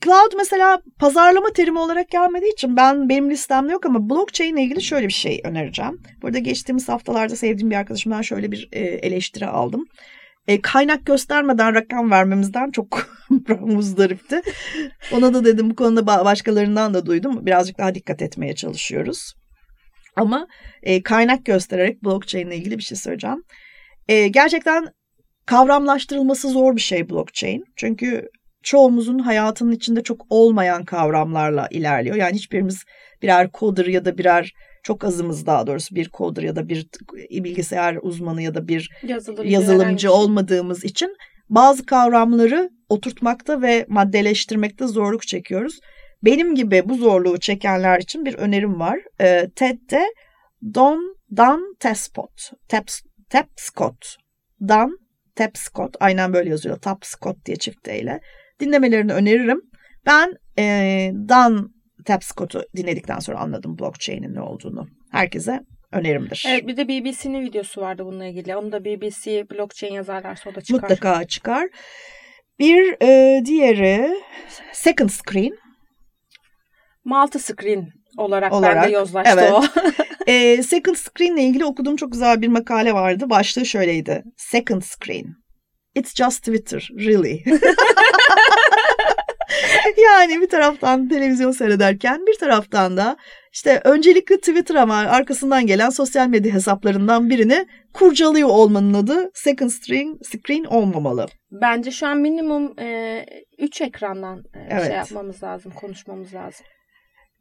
Cloud 0.04 0.34
mesela 0.38 0.82
pazarlama 1.00 1.50
terimi 1.50 1.80
olarak 1.80 2.10
gelmediği 2.10 2.54
için 2.54 2.76
ben 2.76 3.10
benim 3.10 3.30
listemde 3.30 3.72
yok 3.72 3.86
ama 3.86 4.10
blockchain 4.10 4.54
ile 4.56 4.64
ilgili 4.64 4.82
şöyle 4.82 5.08
bir 5.08 5.14
şey 5.14 5.42
önereceğim. 5.44 6.02
Burada 6.22 6.40
geçtiğimiz 6.40 6.90
haftalarda 6.90 7.36
sevdiğim 7.36 7.72
bir 7.72 7.76
arkadaşımdan 7.76 8.22
şöyle 8.22 8.52
bir 8.52 8.70
e, 8.72 8.80
eleştiri 8.80 9.48
aldım. 9.48 9.86
E, 10.48 10.62
kaynak 10.62 11.06
göstermeden 11.06 11.76
rakam 11.76 12.12
vermemizden 12.12 12.72
çok 12.72 13.08
muzdaripti. 13.60 14.42
Ona 15.12 15.34
da 15.34 15.46
dedim 15.46 15.70
bu 15.70 15.76
konuda 15.76 16.00
ba- 16.00 16.26
başkalarından 16.26 16.94
da 16.94 17.06
duydum. 17.06 17.46
Birazcık 17.46 17.78
daha 17.78 17.96
dikkat 17.96 18.22
etmeye 18.22 18.56
çalışıyoruz. 18.56 19.34
Ama 20.16 20.48
e, 20.84 21.04
kaynak 21.04 21.46
göstererek 21.46 22.04
blockchain 22.04 22.48
ile 22.48 22.58
ilgili 22.58 22.78
bir 22.78 22.84
şey 22.84 22.98
söyleyeceğim. 22.98 23.44
E, 24.08 24.28
gerçekten 24.28 24.88
kavramlaştırılması 25.46 26.50
zor 26.50 26.76
bir 26.76 26.82
şey 26.82 27.10
blockchain. 27.10 27.66
Çünkü 27.76 28.30
çoğumuzun 28.68 29.20
hayatının 29.20 29.72
içinde 29.72 30.04
çok 30.04 30.26
olmayan 30.30 30.86
kavramlarla 30.86 31.68
ilerliyor. 31.72 32.16
Yani 32.16 32.36
hiçbirimiz 32.36 32.84
birer 33.22 33.50
coder 33.60 33.86
ya 33.86 34.06
da 34.06 34.18
birer 34.18 34.54
çok 34.84 35.04
azımız 35.04 35.46
daha 35.46 35.68
doğrusu 35.68 35.96
bir 35.96 36.10
coder 36.10 36.44
ya 36.44 36.56
da 36.56 36.70
bir 36.70 36.82
t- 36.88 37.44
bilgisayar 37.44 37.98
uzmanı 38.02 38.42
ya 38.42 38.56
da 38.56 38.68
bir 38.68 38.92
Yazılımcı. 39.04 39.52
yazılımcı 39.52 40.12
olmadığımız 40.12 40.84
için 40.84 41.16
bazı 41.50 41.86
kavramları 41.86 42.70
oturtmakta 42.90 43.62
ve 43.62 43.86
maddeleştirmekte 43.90 44.88
zorluk 44.88 45.28
çekiyoruz. 45.28 45.80
Benim 46.24 46.56
gibi 46.56 46.82
bu 46.86 46.96
zorluğu 46.96 47.40
çekenler 47.40 48.00
için 48.00 48.26
bir 48.26 48.34
önerim 48.34 48.80
var. 48.80 49.00
Ee, 49.22 49.50
TED'de 49.56 50.06
Don 50.74 51.18
Dan 51.38 51.76
Tespot, 51.80 52.52
Teps, 52.68 53.02
Tepscott, 53.30 54.16
Dan 54.62 54.98
Tepscott, 55.36 55.96
aynen 56.00 56.34
böyle 56.34 56.50
yazıyor. 56.50 56.78
Tapscott 56.78 57.46
diye 57.46 57.58
çift 57.58 57.88
ile 57.88 58.20
dinlemelerini 58.60 59.14
öneririm. 59.14 59.62
Ben 60.06 60.34
e, 60.60 60.64
Dan 61.30 61.70
Tapscott'u 62.06 62.64
dinledikten 62.76 63.20
sonra 63.20 63.40
anladım 63.40 63.80
blockchain'in 63.80 64.36
ne 64.36 64.42
olduğunu. 64.42 64.88
Herkese 65.12 65.60
önerimdir. 65.92 66.46
Evet 66.48 66.68
bir 66.68 66.78
de 66.78 66.88
BBC'nin 66.88 67.42
videosu 67.42 67.82
vardı 67.82 68.06
bununla 68.06 68.26
ilgili. 68.26 68.56
Onu 68.56 68.72
da 68.72 68.86
BBC 68.86 69.50
blockchain 69.50 69.94
yazarlarsa 69.94 70.50
o 70.50 70.56
da 70.56 70.62
çıkar. 70.62 70.90
Mutlaka 70.90 71.24
çıkar. 71.24 71.70
Bir 72.60 72.96
e, 73.02 73.46
diğeri 73.46 74.10
second 74.74 75.10
screen. 75.10 75.58
Multi 77.06 77.40
screen 77.40 77.90
olarak, 78.18 78.54
Olarak, 78.54 78.84
bende 78.84 78.96
yozlaştı 78.96 79.40
evet. 79.40 79.52
o. 79.52 79.64
E, 80.28 80.64
second 80.64 80.96
screen 80.96 81.36
ile 81.36 81.44
ilgili 81.44 81.66
okuduğum 81.66 81.96
çok 81.96 82.12
güzel 82.12 82.42
bir 82.42 82.48
makale 82.48 82.94
vardı. 82.94 83.30
Başlığı 83.30 83.66
şöyleydi. 83.66 84.24
Second 84.38 84.82
screen. 84.82 85.26
It's 85.98 86.14
just 86.16 86.40
Twitter, 86.44 86.90
really. 86.98 87.44
yani 90.06 90.42
bir 90.42 90.50
taraftan 90.50 91.10
televizyon 91.10 91.52
seyrederken 91.52 92.26
bir 92.28 92.38
taraftan 92.40 92.98
da 92.98 93.18
işte 93.54 93.82
öncelikle 93.84 94.38
Twitter 94.38 94.76
ama 94.76 94.96
arkasından 94.96 95.68
gelen 95.68 95.90
sosyal 95.90 96.28
medya 96.28 96.54
hesaplarından 96.54 97.30
birini 97.30 97.68
kurcalıyor 97.94 98.50
olmanın 98.50 98.94
adı 98.94 99.32
second 99.34 99.70
screen, 99.70 100.18
screen 100.24 100.64
olmamalı. 100.64 101.28
Bence 101.52 101.92
şu 101.92 102.08
an 102.08 102.18
minimum 102.18 102.74
3 103.58 103.82
ekrandan 103.82 104.38
e, 104.38 104.60
Evet. 104.70 104.86
şey 104.86 104.96
yapmamız 104.96 105.44
lazım, 105.44 105.72
konuşmamız 105.72 106.34
lazım. 106.34 106.66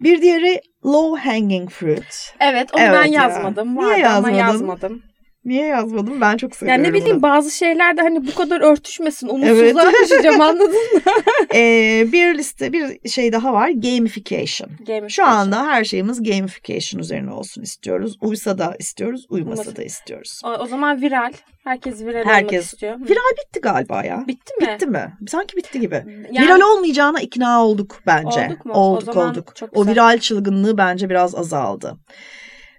Bir 0.01 0.23
diğeri 0.23 0.61
low 0.85 1.31
hanging 1.31 1.71
fruit. 1.71 2.35
Evet 2.41 2.75
onu 2.75 2.83
Evet 2.83 2.93
ben 2.95 3.05
ya. 3.05 3.23
yazmadım. 3.23 3.77
Niye 3.77 3.99
yazmadın? 3.99 4.35
yazmadım. 4.35 5.03
Niye 5.47 5.67
yazmadım? 5.67 6.21
Ben 6.21 6.37
çok 6.37 6.57
seviyorum 6.57 6.85
Yani 6.85 6.93
ne 6.93 6.99
bileyim 6.99 7.17
bunu. 7.17 7.23
bazı 7.23 7.51
şeyler 7.51 7.97
de 7.97 8.01
hani 8.01 8.27
bu 8.27 8.35
kadar 8.35 8.61
örtüşmesin. 8.61 9.29
Umutsuzluğa 9.29 9.93
düşeceğim 10.05 10.41
anladın 10.41 10.95
mı? 10.95 11.01
Ee, 11.55 12.09
bir 12.13 12.39
liste 12.39 12.73
bir 12.73 13.09
şey 13.11 13.33
daha 13.33 13.53
var. 13.53 13.69
Gamification. 13.69 14.71
Gamification. 14.87 15.09
Şu 15.09 15.25
anda 15.27 15.67
her 15.67 15.85
şeyimiz 15.85 16.23
gamification 16.23 17.01
üzerine 17.01 17.31
olsun 17.33 17.63
istiyoruz. 17.63 18.17
Uysa 18.21 18.59
da 18.59 18.77
istiyoruz, 18.79 19.27
uymasa 19.31 19.77
da 19.77 19.83
istiyoruz. 19.83 20.41
O, 20.45 20.49
o 20.49 20.67
zaman 20.67 21.01
viral. 21.03 21.33
Herkes 21.65 22.01
viral 22.01 22.21
olmak 22.21 22.35
Herkes- 22.35 22.65
istiyor. 22.65 22.95
Hı. 23.01 23.05
Viral 23.05 23.33
bitti 23.45 23.61
galiba 23.61 24.05
ya. 24.05 24.25
Bitti 24.29 24.53
mi? 24.61 24.67
Bitti 24.75 24.87
mi? 24.87 25.13
Sanki 25.29 25.57
bitti 25.57 25.81
gibi. 25.81 26.05
Yani- 26.33 26.47
Viral 26.47 26.61
olmayacağına 26.61 27.21
ikna 27.21 27.65
olduk 27.67 28.01
bence. 28.07 28.47
Olduk 28.47 28.65
mu? 28.67 28.73
O 28.73 28.79
Olduk 28.79 29.15
zaman 29.15 29.31
olduk. 29.31 29.53
O 29.75 29.87
viral 29.87 30.19
çılgınlığı 30.19 30.79
bence 30.79 31.11
biraz 31.11 31.35
azaldı. 31.35 31.97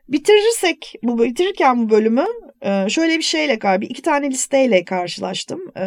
Bitirirsek, 0.08 0.94
bu 1.04 1.24
bitirirken 1.24 1.78
bu 1.78 1.90
bölümü 1.90 2.26
e, 2.62 2.90
şöyle 2.90 3.18
bir 3.18 3.24
şeyle 3.24 3.56
galiba 3.56 3.86
iki 3.86 4.02
tane 4.02 4.30
listeyle 4.30 4.86
karşılaştım. 4.86 5.60
E, 5.78 5.86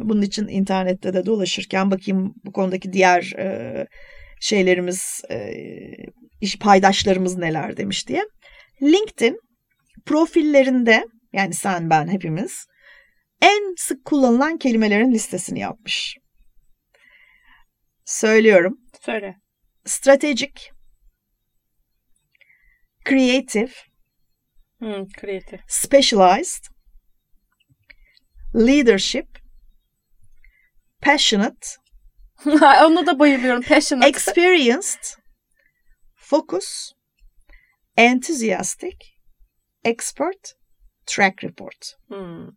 Bunun 0.00 0.22
için 0.22 0.48
internette 0.48 1.14
de 1.14 1.26
dolaşırken 1.26 1.90
bakayım 1.90 2.34
bu 2.44 2.52
konudaki 2.52 2.92
diğer 2.92 3.32
e, 3.38 3.86
şeylerimiz, 4.40 5.22
iş 6.40 6.58
paydaşlarımız 6.58 7.36
neler 7.36 7.76
demiş 7.76 8.08
diye. 8.08 8.24
LinkedIn 8.82 9.40
profillerinde 10.06 11.04
yani 11.32 11.54
sen 11.54 11.90
ben 11.90 12.08
hepimiz 12.08 12.66
en 13.42 13.74
sık 13.76 14.04
kullanılan 14.04 14.58
kelimelerin 14.58 15.12
listesini 15.12 15.60
yapmış. 15.60 16.16
Söylüyorum. 18.04 18.76
Söyle. 19.00 19.34
Strategic, 19.84 20.52
creative, 23.04 23.72
Hı, 24.82 25.06
kreatif. 25.20 25.60
specialized, 25.68 26.64
leadership, 28.54 29.26
passionate, 31.02 31.66
Ona 32.84 33.06
da 33.06 33.18
bayılıyorum. 33.18 33.62
Passionate. 33.62 34.08
experienced, 34.08 35.16
focus, 36.16 36.92
enthusiastic, 37.96 38.96
expert, 39.84 40.54
track 41.06 41.44
report. 41.44 41.96
Hı. 42.08 42.48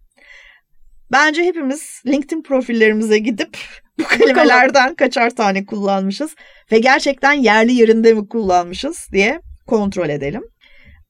Bence 1.12 1.44
hepimiz 1.44 2.02
LinkedIn 2.08 2.44
profillerimize 2.44 3.18
gidip 3.20 3.58
bu 4.00 4.04
kelimelerden 4.08 4.96
kaçar 4.96 5.30
tane 5.36 5.66
kullanmışız 5.66 6.36
ve 6.72 6.80
gerçekten 6.80 7.34
yerli 7.34 7.74
yerinde 7.74 8.14
mi 8.14 8.28
kullanmışız 8.28 9.08
diye 9.12 9.42
kontrol 9.68 10.10
edelim. 10.10 10.44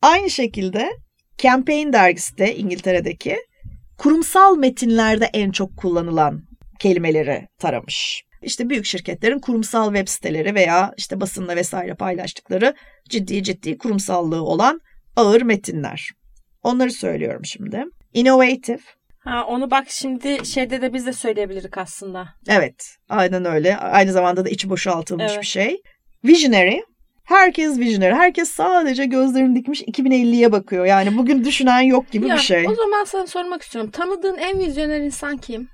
Aynı 0.01 0.29
şekilde 0.29 0.91
Campaign 1.37 1.93
dergisi 1.93 2.37
de 2.37 2.55
İngiltere'deki 2.55 3.37
kurumsal 3.97 4.57
metinlerde 4.57 5.29
en 5.33 5.51
çok 5.51 5.77
kullanılan 5.77 6.43
kelimeleri 6.79 7.47
taramış. 7.59 8.23
İşte 8.41 8.69
büyük 8.69 8.85
şirketlerin 8.85 9.39
kurumsal 9.39 9.93
web 9.93 10.07
siteleri 10.07 10.55
veya 10.55 10.93
işte 10.97 11.21
basınla 11.21 11.55
vesaire 11.55 11.93
paylaştıkları 11.95 12.75
ciddi 13.09 13.43
ciddi 13.43 13.77
kurumsallığı 13.77 14.43
olan 14.43 14.81
ağır 15.15 15.41
metinler. 15.41 16.09
Onları 16.63 16.91
söylüyorum 16.91 17.45
şimdi. 17.45 17.83
Innovative, 18.13 18.79
Ha, 19.23 19.45
onu 19.47 19.71
bak 19.71 19.85
şimdi 19.89 20.45
şeyde 20.45 20.81
de 20.81 20.93
biz 20.93 21.05
de 21.05 21.13
söyleyebiliriz 21.13 21.71
aslında. 21.77 22.29
Evet, 22.47 22.95
aynen 23.09 23.45
öyle. 23.45 23.77
Aynı 23.77 24.11
zamanda 24.11 24.45
da 24.45 24.49
içi 24.49 24.69
boşaltılmış 24.69 25.31
Evet. 25.31 25.41
bir 25.41 25.47
şey. 25.47 25.81
Visionary. 26.25 26.79
Herkes 27.23 27.79
visionary. 27.79 28.13
Herkes 28.13 28.49
sadece 28.49 29.05
gözlerini 29.05 29.55
dikmiş 29.55 29.81
2050'ye 29.81 30.51
bakıyor. 30.51 30.85
Yani 30.85 31.17
bugün 31.17 31.43
düşünen 31.45 31.81
yok 31.81 32.11
gibi 32.11 32.27
Ya, 32.27 32.35
bir 32.35 32.41
şey. 32.41 32.67
O 32.67 32.75
zaman 32.75 33.03
sana 33.03 33.27
sormak 33.27 33.61
istiyorum. 33.61 33.91
Tanıdığın 33.91 34.37
en 34.37 34.59
vizyoner 34.59 34.99
insan 34.99 35.37
kim? 35.37 35.69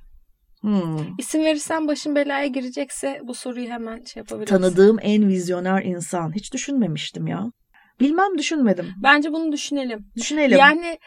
Hmm. 0.61 1.17
İsim 1.17 1.45
verirsen 1.45 1.87
başın 1.87 2.15
belaya 2.15 2.45
girecekse 2.45 3.21
bu 3.23 3.33
soruyu 3.33 3.69
hemen 3.69 4.03
şey 4.03 4.21
yapabiliriz. 4.21 4.49
Tanıdığım 4.49 4.97
en 5.01 5.27
vizyoner 5.27 5.83
insan. 5.83 6.35
Hiç 6.35 6.53
düşünmemiştim 6.53 7.27
ya. 7.27 7.51
Bilmem 7.99 8.37
düşünmedim. 8.37 8.93
Bence 9.03 9.33
bunu 9.33 9.51
düşünelim. 9.51 9.99
Düşünelim. 10.15 10.57
Yani 10.57 10.97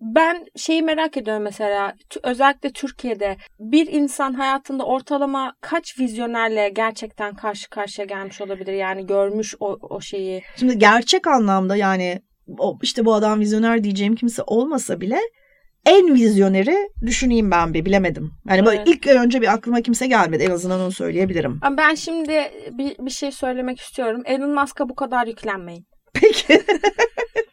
ben 0.00 0.46
şeyi 0.56 0.82
merak 0.82 1.16
ediyorum 1.16 1.42
mesela 1.42 1.94
özellikle 2.22 2.72
Türkiye'de 2.72 3.36
bir 3.58 3.86
insan 3.86 4.32
hayatında 4.34 4.84
ortalama 4.84 5.54
kaç 5.60 5.98
vizyonerle 5.98 6.68
gerçekten 6.68 7.34
karşı 7.34 7.70
karşıya 7.70 8.06
gelmiş 8.06 8.40
olabilir? 8.40 8.72
Yani 8.72 9.06
görmüş 9.06 9.54
o, 9.60 9.78
o 9.80 10.00
şeyi. 10.00 10.42
Şimdi 10.56 10.78
gerçek 10.78 11.26
anlamda 11.26 11.76
yani 11.76 12.22
işte 12.82 13.04
bu 13.04 13.14
adam 13.14 13.40
vizyoner 13.40 13.84
diyeceğim 13.84 14.14
kimse 14.14 14.42
olmasa 14.46 15.00
bile 15.00 15.20
en 15.86 16.14
vizyoneri 16.14 16.88
düşüneyim 17.06 17.50
ben 17.50 17.74
bir 17.74 17.84
bilemedim. 17.84 18.30
Yani 18.48 18.66
böyle 18.66 18.76
Evet. 18.76 18.88
ilk 18.88 19.06
önce 19.06 19.40
bir 19.40 19.52
aklıma 19.52 19.80
kimse 19.80 20.06
gelmedi. 20.06 20.42
En 20.42 20.50
azından 20.50 20.80
onu 20.80 20.92
söyleyebilirim. 20.92 21.60
Ben 21.78 21.94
şimdi 21.94 22.50
bir, 22.70 22.96
bir 22.98 23.10
şey 23.10 23.32
söylemek 23.32 23.80
istiyorum. 23.80 24.22
Elon 24.24 24.50
Musk'a 24.50 24.88
bu 24.88 24.94
kadar 24.94 25.26
yüklenmeyin. 25.26 25.86
Peki. 26.14 26.62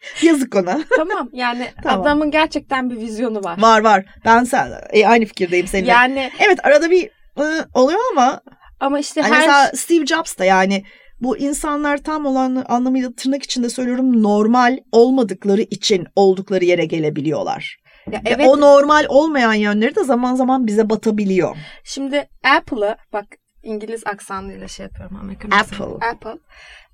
Yazık 0.22 0.54
ona. 0.56 0.80
tamam 0.96 1.28
yani 1.32 1.68
Tamam. 1.82 2.00
adamın 2.00 2.30
gerçekten 2.30 2.90
bir 2.90 2.96
vizyonu 2.96 3.44
var. 3.44 3.62
Var 3.62 3.80
var. 3.80 4.04
Ben 4.24 4.44
sen 4.44 4.72
e, 4.90 5.06
aynı 5.06 5.24
fikirdeyim 5.24 5.66
seninle. 5.66 5.90
Yani 5.90 6.30
Evet 6.46 6.66
arada 6.66 6.90
bir 6.90 7.10
ı, 7.38 7.68
oluyor 7.74 8.00
ama 8.12 8.40
ama 8.80 8.98
işte 8.98 9.20
hani 9.20 9.34
her 9.34 9.40
mesela 9.40 9.70
Steve 9.74 10.06
Jobs 10.06 10.38
da 10.38 10.44
yani 10.44 10.84
bu 11.20 11.38
insanlar 11.38 11.98
tam 11.98 12.26
olan 12.26 12.64
anlamıyla 12.68 13.12
tırnak 13.16 13.42
içinde 13.42 13.70
söylüyorum 13.70 14.22
normal 14.22 14.78
olmadıkları 14.92 15.62
için 15.62 16.06
oldukları 16.16 16.64
yere 16.64 16.84
gelebiliyorlar. 16.84 17.76
Ya 18.12 18.20
Ve 18.24 18.30
evet 18.30 18.46
o 18.48 18.60
normal 18.60 19.04
olmayan 19.08 19.54
yönleri 19.54 19.96
de 19.96 20.04
zaman 20.04 20.34
zaman 20.34 20.66
bize 20.66 20.90
batabiliyor. 20.90 21.56
Şimdi 21.84 22.28
Apple'ı 22.56 22.96
bak 23.12 23.26
İngiliz 23.62 24.06
aksanıyla 24.06 24.68
şey 24.68 24.84
yapıyorum 24.84 25.16
Amerikan 25.16 25.50
aksanı. 25.50 25.94
Apple. 25.94 26.40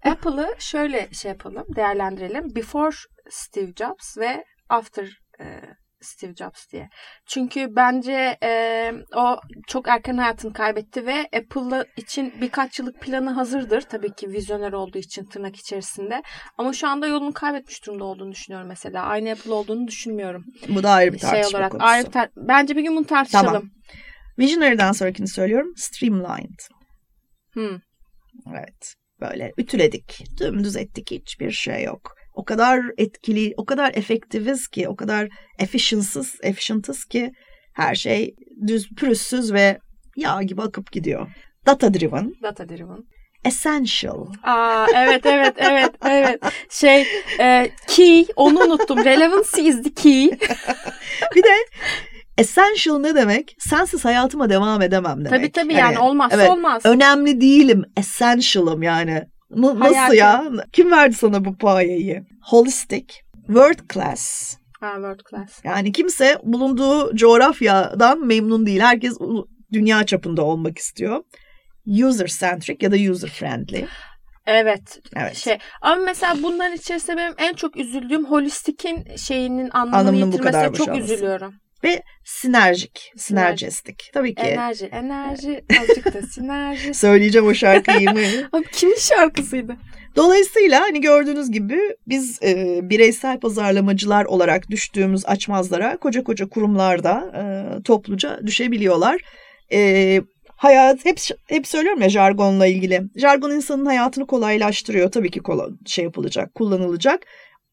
Apple. 0.04 0.30
Apple'ı 0.30 0.54
şöyle 0.58 1.08
şey 1.12 1.28
yapalım, 1.30 1.64
değerlendirelim. 1.76 2.54
Before 2.56 2.96
Steve 3.30 3.72
Jobs 3.76 4.18
ve 4.18 4.44
after 4.68 5.08
e, 5.40 5.60
Steve 6.00 6.34
Jobs 6.34 6.68
diye. 6.72 6.88
Çünkü 7.26 7.66
bence 7.76 8.36
e, 8.42 8.92
o 9.16 9.40
çok 9.68 9.88
erken 9.88 10.16
hayatını 10.16 10.52
kaybetti 10.52 11.06
ve 11.06 11.20
Apple 11.36 11.84
için 11.96 12.34
birkaç 12.40 12.78
yıllık 12.78 13.00
planı 13.00 13.30
hazırdır. 13.30 13.80
Tabii 13.80 14.14
ki 14.14 14.28
vizyoner 14.28 14.72
olduğu 14.72 14.98
için 14.98 15.24
tırnak 15.24 15.56
içerisinde. 15.56 16.22
Ama 16.58 16.72
şu 16.72 16.88
anda 16.88 17.06
yolunu 17.06 17.32
kaybetmiş 17.32 17.86
durumda 17.86 18.04
olduğunu 18.04 18.32
düşünüyorum 18.32 18.68
mesela. 18.68 19.02
Aynı 19.02 19.30
Apple 19.30 19.52
olduğunu 19.52 19.86
düşünmüyorum. 19.88 20.44
Bu 20.68 20.82
da 20.82 20.90
ayrı 20.90 21.12
bir 21.12 21.18
Şey 21.18 21.30
tartışma 21.30 21.58
olarak. 21.58 21.72
konusu. 21.72 21.86
Ayrı 21.86 22.06
bir 22.06 22.12
tar- 22.12 22.30
bence 22.36 22.76
bir 22.76 22.82
gün 22.82 22.96
bunu 22.96 23.06
tartışalım. 23.06 23.46
Tamam. 23.46 23.70
Visionary'den 24.38 24.92
sonrakini 24.92 25.28
söylüyorum. 25.28 25.72
Streamlined. 25.76 26.58
Hmm. 27.52 27.78
Evet. 28.50 28.94
Böyle 29.20 29.52
ütüledik. 29.58 30.24
Dümdüz 30.40 30.76
ettik. 30.76 31.10
Hiçbir 31.10 31.50
şey 31.50 31.84
yok. 31.84 32.14
O 32.34 32.44
kadar 32.44 32.80
etkili, 32.98 33.54
o 33.56 33.64
kadar 33.64 33.94
efektiviz 33.94 34.68
ki, 34.68 34.88
o 34.88 34.96
kadar 34.96 35.28
efficientsız, 35.58 36.34
efficientız 36.42 37.04
ki 37.04 37.32
her 37.74 37.94
şey 37.94 38.34
düz, 38.66 38.88
pürüzsüz 38.96 39.52
ve 39.52 39.78
yağ 40.16 40.42
gibi 40.42 40.62
akıp 40.62 40.92
gidiyor. 40.92 41.28
Data 41.66 41.94
driven, 41.94 42.32
Data 42.42 42.68
driven. 42.68 42.98
essential. 43.44 44.26
Aa 44.42 44.86
evet 44.94 45.26
evet 45.26 45.54
evet 45.58 45.90
evet. 46.04 46.40
Şey 46.70 47.06
e, 47.40 47.70
key 47.88 48.26
onu 48.36 48.60
unuttum. 48.60 49.04
Relevancy 49.04 49.68
is 49.68 49.82
the 49.82 49.94
key. 49.94 50.30
Bir 51.34 51.42
de 51.42 51.54
essential 52.38 52.98
ne 52.98 53.14
demek? 53.14 53.56
Sensiz 53.58 54.04
hayatıma 54.04 54.50
devam 54.50 54.82
edemem 54.82 55.24
demek. 55.24 55.30
Tabii 55.30 55.52
tabii 55.52 55.74
yani 55.74 55.94
Hani, 55.94 55.98
olmazsa 56.08 56.36
evet, 56.36 56.50
olmaz. 56.50 56.82
Önemli 56.86 57.40
değilim, 57.40 57.84
essential'ım 57.96 58.82
yani. 58.82 59.22
N- 59.50 59.80
nasıl 59.80 59.94
Hayatım. 59.94 60.16
ya? 60.56 60.64
Kim 60.72 60.90
verdi 60.90 61.14
sana 61.14 61.44
bu 61.44 61.56
payeyi? 61.56 62.22
Holistic, 62.42 63.06
world 63.46 63.92
class. 63.92 64.56
Ha, 64.80 64.92
world 64.94 65.20
class. 65.30 65.64
Yani 65.64 65.92
kimse 65.92 66.38
bulunduğu 66.42 67.16
coğrafyadan 67.16 68.26
memnun 68.26 68.66
değil. 68.66 68.80
Herkes 68.80 69.18
dünya 69.72 70.06
çapında 70.06 70.42
olmak 70.44 70.78
istiyor. 70.78 71.24
User 71.86 72.26
centric 72.26 72.86
ya 72.86 72.92
da 72.92 73.12
user 73.12 73.30
friendly. 73.30 73.84
Evet. 74.46 75.00
Evet. 75.16 75.36
Şey 75.36 75.58
ama 75.82 75.96
mesela 75.96 76.36
bunların 76.42 76.76
içerisinde 76.76 77.16
benim 77.16 77.34
en 77.38 77.54
çok 77.54 77.76
üzüldüğüm 77.76 78.24
holistikin 78.24 79.16
şeyinin 79.16 79.70
anlamını, 79.72 79.96
Anlamının 79.96 80.32
bu 80.32 80.36
yitirmesine 80.36 80.72
çok 80.72 80.96
üzülüyorum. 80.98 81.54
Ve 81.84 82.02
sinerjik, 82.24 83.12
sinergistik. 83.16 84.10
Tabii 84.14 84.34
ki. 84.34 84.42
Enerji, 84.42 84.86
enerji, 84.86 85.64
azıcık 85.80 86.14
da 86.14 86.22
sinerji. 86.22 86.94
Söyleyeceğim 86.94 87.46
o 87.46 87.54
şarkıyı 87.54 88.10
mı? 88.10 88.20
Abi 88.52 88.64
kimin 88.72 88.96
şarkısıydı? 88.96 89.76
Dolayısıyla 90.16 90.80
hani 90.80 91.00
gördüğünüz 91.00 91.50
gibi 91.50 91.78
biz 92.06 92.38
e, 92.42 92.80
bireysel 92.82 93.40
pazarlamacılar 93.40 94.24
olarak 94.24 94.70
düştüğümüz 94.70 95.26
açmazlara 95.26 95.96
koca 95.96 96.24
koca 96.24 96.48
kurumlarda 96.48 97.32
e, 97.36 97.42
topluca 97.82 98.40
düşebiliyorlar. 98.46 99.20
E, 99.72 100.20
hayat 100.56 101.04
hep 101.04 101.18
hep 101.48 101.66
söylüyorum 101.66 102.02
ya 102.02 102.08
jargonla 102.08 102.66
ilgili. 102.66 103.02
Jargon 103.16 103.50
insanın 103.50 103.86
hayatını 103.86 104.26
kolaylaştırıyor. 104.26 105.10
Tabii 105.10 105.30
ki 105.30 105.40
kolay, 105.40 105.70
şey 105.86 106.04
yapılacak, 106.04 106.54
kullanılacak. 106.54 107.26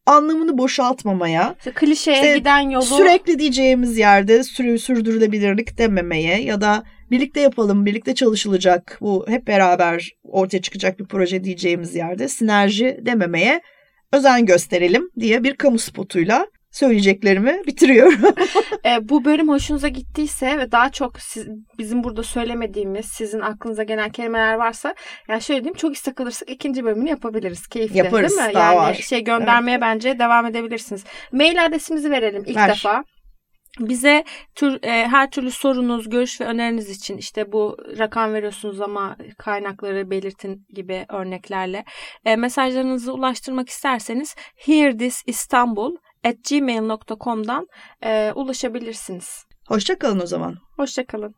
Anlamını 0.06 0.58
boşaltmamaya, 0.58 1.56
İşte 1.58 1.72
klişeye 1.72 2.16
İşte 2.16 2.38
giden 2.38 2.70
yolu 2.70 2.86
sürekli 2.86 3.40
diyeceğimiz 3.40 3.98
yerde 3.98 4.44
sürü 4.44 4.80
sürdürülebilirlik 4.80 5.78
dememeye 5.78 6.42
ya 6.42 6.62
da 6.62 6.84
birlikte 7.12 7.40
yapalım, 7.40 7.86
birlikte 7.86 8.16
çalışılacak, 8.16 8.98
bu 9.02 9.26
hep 9.28 9.48
beraber 9.48 10.12
ortaya 10.24 10.62
çıkacak 10.62 11.00
bir 11.00 11.06
proje 11.06 11.44
diyeceğimiz 11.44 11.96
yerde 11.96 12.28
sinerji 12.28 13.00
dememeye 13.02 13.62
özen 14.14 14.46
gösterelim 14.46 15.10
diye 15.20 15.44
bir 15.44 15.56
kamu 15.56 15.80
spotuyla 15.80 16.48
söyleyeceklerimi 16.72 17.62
bitiriyorum. 17.68 18.22
E, 18.86 19.10
bu 19.10 19.26
bölüm 19.26 19.50
hoşunuza 19.50 19.88
gittiyse 19.88 20.58
ve 20.58 20.72
daha 20.72 20.92
çok 20.92 21.20
siz, 21.20 21.48
bizim 21.78 22.04
burada 22.04 22.24
söylemediğimiz, 22.24 23.06
sizin 23.06 23.40
aklınıza 23.40 23.84
gelen 23.84 24.10
kelimeler 24.10 24.54
varsa 24.54 24.96
yani 25.28 25.42
şöyle 25.42 25.60
diyeyim 25.60 25.78
çok 25.78 25.96
istek 25.96 26.22
alırsak 26.22 26.50
ikinci 26.50 26.84
bölümünü 26.84 27.10
yapabiliriz. 27.10 27.68
Keyifli 27.68 27.98
Yaparız, 27.98 28.38
değil 28.38 28.48
mi? 28.50 28.54
daha 28.54 28.74
yani 28.74 28.78
var. 28.78 28.94
şey 28.94 29.24
göndermeye 29.24 29.82
bence 29.82 30.20
devam 30.20 30.46
edebilirsiniz. 30.46 31.04
Mail 31.32 31.66
adresimizi 31.66 32.12
verelim 32.12 32.44
ilk 32.46 32.58
Ver. 32.58 32.70
defa. 32.70 33.04
Bize 33.80 34.24
tür, 34.56 34.80
e, 34.84 35.08
her 35.08 35.32
türlü 35.32 35.52
sorunuz, 35.52 36.10
görüş 36.10 36.42
ve 36.42 36.46
öneriniz 36.46 36.90
için 36.90 37.18
işte 37.18 37.52
bu 37.52 37.78
rakam 37.98 38.34
veriyorsunuz 38.34 38.82
ama 38.82 39.18
kaynakları 39.38 40.12
belirtin 40.12 40.66
gibi 40.74 41.06
örneklerle 41.10 41.86
e, 42.26 42.36
mesajlarınızı 42.36 43.14
ulaştırmak 43.14 43.70
isterseniz 43.70 44.36
hearthisistanbul 44.56 45.96
gmail.com'dan 46.50 47.68
e, 48.04 48.32
ulaşabilirsiniz. 48.36 49.46
Hoşça 49.68 50.00
kalın 50.00 50.20
o 50.20 50.26
zaman. 50.26 50.56
Hoşçakalın. 50.76 51.36